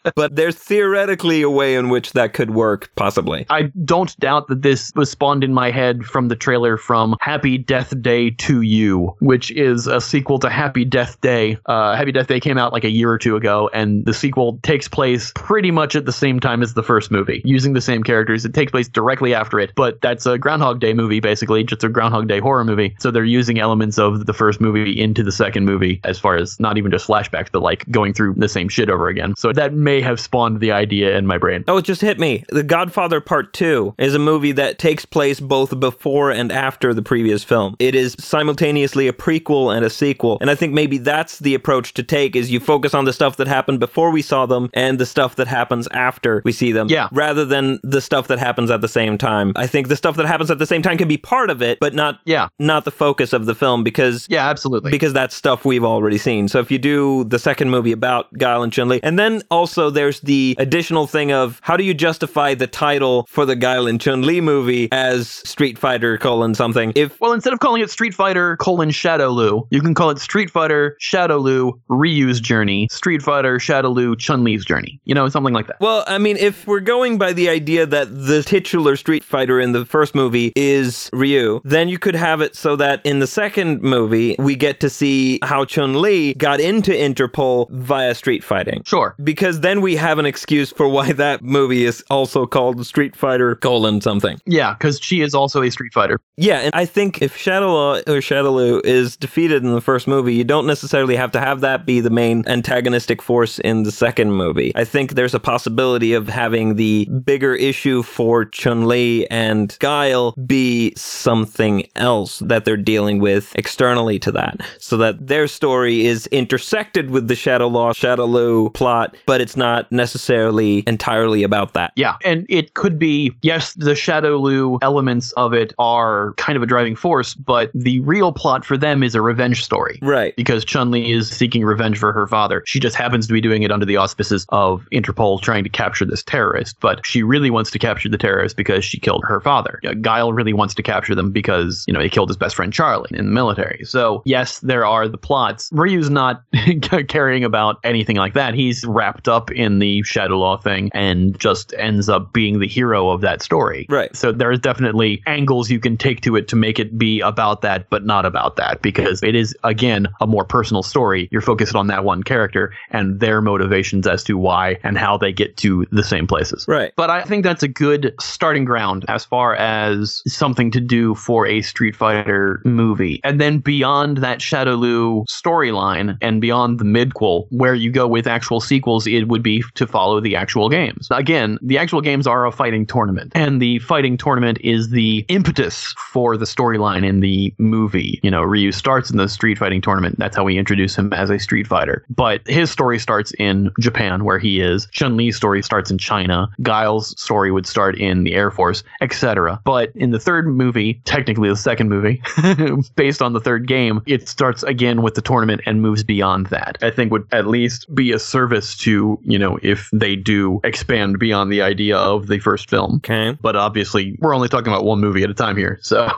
[0.14, 3.44] but there's theoretically a way in which that could work, possibly.
[3.50, 7.58] I don't doubt that this was spawned in my head from the trailer from Happy
[7.58, 11.58] Death Day 2U, which is a sequel to Happy Death Day.
[11.66, 14.58] Uh, Happy Death Day came out like a year or two ago, and the sequel
[14.62, 18.02] takes place pretty much at the same time as the first movie, using the same
[18.02, 18.44] characters.
[18.44, 21.88] It takes place directly after it, but that's a Groundhog Day movie, basically, just a
[21.88, 22.96] Groundhog Day horror movie.
[23.00, 26.58] So they're using elements of the first movie into the second movie, as far as
[26.60, 29.34] not even just flashbacks, but like going through the same shit over again.
[29.36, 31.64] So that may have spawned the idea in my brain.
[31.68, 32.44] Oh, it just hit me.
[32.48, 37.02] The Godfather Part 2 is a movie that takes place both before and after the
[37.02, 37.76] previous film.
[37.78, 40.38] It is simultaneously a prequel and a sequel.
[40.40, 43.36] And I think maybe that's the approach to take is you focus on the stuff
[43.38, 46.88] that happened before we saw them and the stuff that happens after we see them.
[46.88, 47.08] Yeah.
[47.12, 49.52] Rather than the stuff that happens at the same time.
[49.56, 51.78] I think the stuff that happens at the same time can be part of it,
[51.80, 52.48] but not Yeah.
[52.58, 54.90] not the focus of the film because Yeah, absolutely.
[54.90, 56.48] because that's stuff we've already seen.
[56.48, 59.90] So if you do the second movie about Guile and Chun Li, and then also
[59.90, 64.00] there's the additional thing of how do you justify the title for the Guile and
[64.00, 66.92] Chun Li movie as Street Fighter colon something?
[66.94, 70.18] If Well, instead of calling it Street Fighter colon Shadow Lu, you can call it
[70.18, 73.85] Street Fighter Shadow Lu Ryu's Journey, Street Fighter Shadow
[74.16, 75.00] Chun Li's journey.
[75.04, 75.80] You know, something like that.
[75.80, 79.72] Well, I mean, if we're going by the idea that the titular Street Fighter in
[79.72, 83.82] the first movie is Ryu, then you could have it so that in the second
[83.82, 88.82] movie, we get to see how Chun Li got into Interpol via street fighting.
[88.84, 89.14] Sure.
[89.22, 93.56] Because then we have an excuse for why that movie is also called Street Fighter
[93.56, 94.40] colon something.
[94.46, 96.20] Yeah, because she is also a Street Fighter.
[96.36, 100.44] Yeah, and I think if Shadowlaw or Shadowloo is defeated in the first movie, you
[100.44, 104.72] don't necessarily have to have that be the main antagonistic force in the second movie.
[104.74, 110.32] I think there's a possibility of having the bigger issue for Chun Li and Guile
[110.46, 116.26] be something else that they're dealing with externally to that, so that their story is
[116.28, 121.92] intersected with the Shadowlaw Shadowloo plot, but it's not necessarily entirely about that.
[121.96, 126.66] Yeah, and it could be yes, the Shadowloo elements of it are kind of a
[126.66, 129.98] driving force, but the real plot for them is a revenge story.
[130.02, 130.34] Right.
[130.36, 132.62] Because Chun Li is seeking revenge for her father.
[132.66, 136.04] She just happens to be doing it under the auspices of Interpol trying to capture
[136.04, 139.78] this terrorist, but she really wants to capture the terrorist because she killed her father.
[139.82, 142.56] You know, Guile really wants to capture them because, you know, he killed his best
[142.56, 143.84] friend Charlie in the military.
[143.84, 145.68] So, yes, there are the plots.
[145.72, 146.42] Ryu's not
[147.08, 148.54] caring about anything like that.
[148.54, 153.10] He's wrapped up in the Shadow Law thing and just ends up being the hero
[153.10, 153.86] of that story.
[153.88, 154.14] Right.
[154.14, 157.88] So there's definitely angles you can take to it to make it be about that,
[157.90, 161.28] but not about that, because it is, again, a more personal story.
[161.30, 165.32] You're focused on that one character and their motivations as to why and how they
[165.32, 166.66] get to the same places.
[166.68, 166.92] Right.
[166.94, 171.46] But I think that's a good starting ground as far as something to do for
[171.46, 173.20] a Street Fighter movie.
[173.24, 178.60] And then beyond that Shadowloo storyline and beyond the midquel, where you go with actual
[178.60, 181.08] sequels, it would be to follow the actual games.
[181.10, 185.94] Again, the actual games are a fighting tournament, and the fighting tournament is the impetus
[186.12, 188.20] for the storyline in the movie.
[188.22, 190.18] You know, Ryu starts in the street fighting tournament.
[190.18, 192.04] That's how we introduce him as a street fighter.
[192.10, 193.45] But his story starts in
[193.80, 194.86] Japan, where he is.
[194.92, 196.48] Chun Li's story starts in China.
[196.62, 199.60] Guile's story would start in the Air Force, etc.
[199.64, 202.22] But in the third movie, technically the second movie,
[202.96, 206.78] based on the third game, it starts again with the tournament and moves beyond that.
[206.82, 211.18] I think would at least be a service to, you know, if they do expand
[211.18, 212.96] beyond the idea of the first film.
[212.96, 213.36] Okay.
[213.40, 215.78] But obviously, we're only talking about one movie at a time here.
[215.82, 216.08] So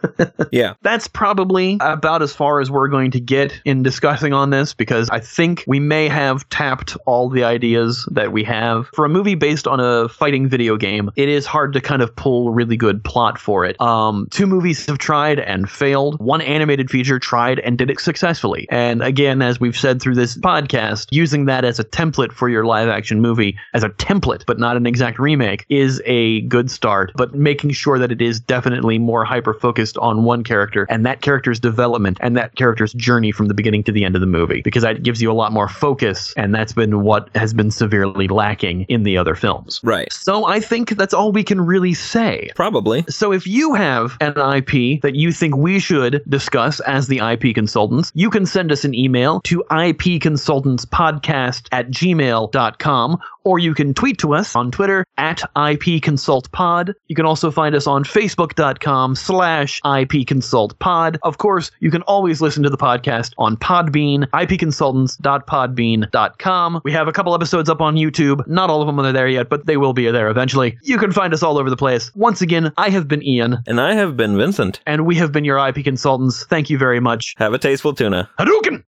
[0.52, 0.74] Yeah.
[0.82, 5.10] that's probably about as far as we're going to get in discussing on this because
[5.10, 8.88] I think we may have tapped all the ideas that we have.
[8.94, 12.16] For a movie based on a fighting video game, it is hard to kind of
[12.16, 13.78] pull a really good plot for it.
[13.78, 16.18] Um, two movies have tried and failed.
[16.18, 18.66] One animated feature tried and did it successfully.
[18.70, 22.64] And again, as we've said through this podcast, using that as a template for your
[22.64, 27.12] live action movie, as a template, but not an exact remake, is a good start.
[27.16, 31.20] But making sure that it is definitely more hyper focused on one character and that
[31.20, 34.62] character's development and that character's journey from the beginning to the end of the movie,
[34.62, 36.32] because that gives you a lot more focus.
[36.34, 39.80] And that's been what has been severely lacking in the other films.
[39.82, 40.12] Right.
[40.12, 42.50] So I think that's all we can really say.
[42.54, 43.04] Probably.
[43.08, 47.54] So if you have an IP that you think we should discuss as the IP
[47.54, 54.18] consultants, you can send us an email to ipconsultantspodcast at gmail.com or you can tweet
[54.18, 56.94] to us on Twitter at ipconsultpod.
[57.06, 61.18] You can also find us on facebook.com slash ipconsultpod.
[61.22, 66.35] Of course, you can always listen to the podcast on Podbean, ipconsultants.podbean.com.
[66.84, 68.46] We have a couple episodes up on YouTube.
[68.46, 70.78] Not all of them are there yet, but they will be there eventually.
[70.82, 72.10] You can find us all over the place.
[72.14, 74.80] Once again, I have been Ian, And I have been Vincent.
[74.86, 76.44] and we have been your IP consultants.
[76.46, 77.34] Thank you very much.
[77.38, 78.28] Have a tasteful tuna.
[78.38, 78.84] Hadouken!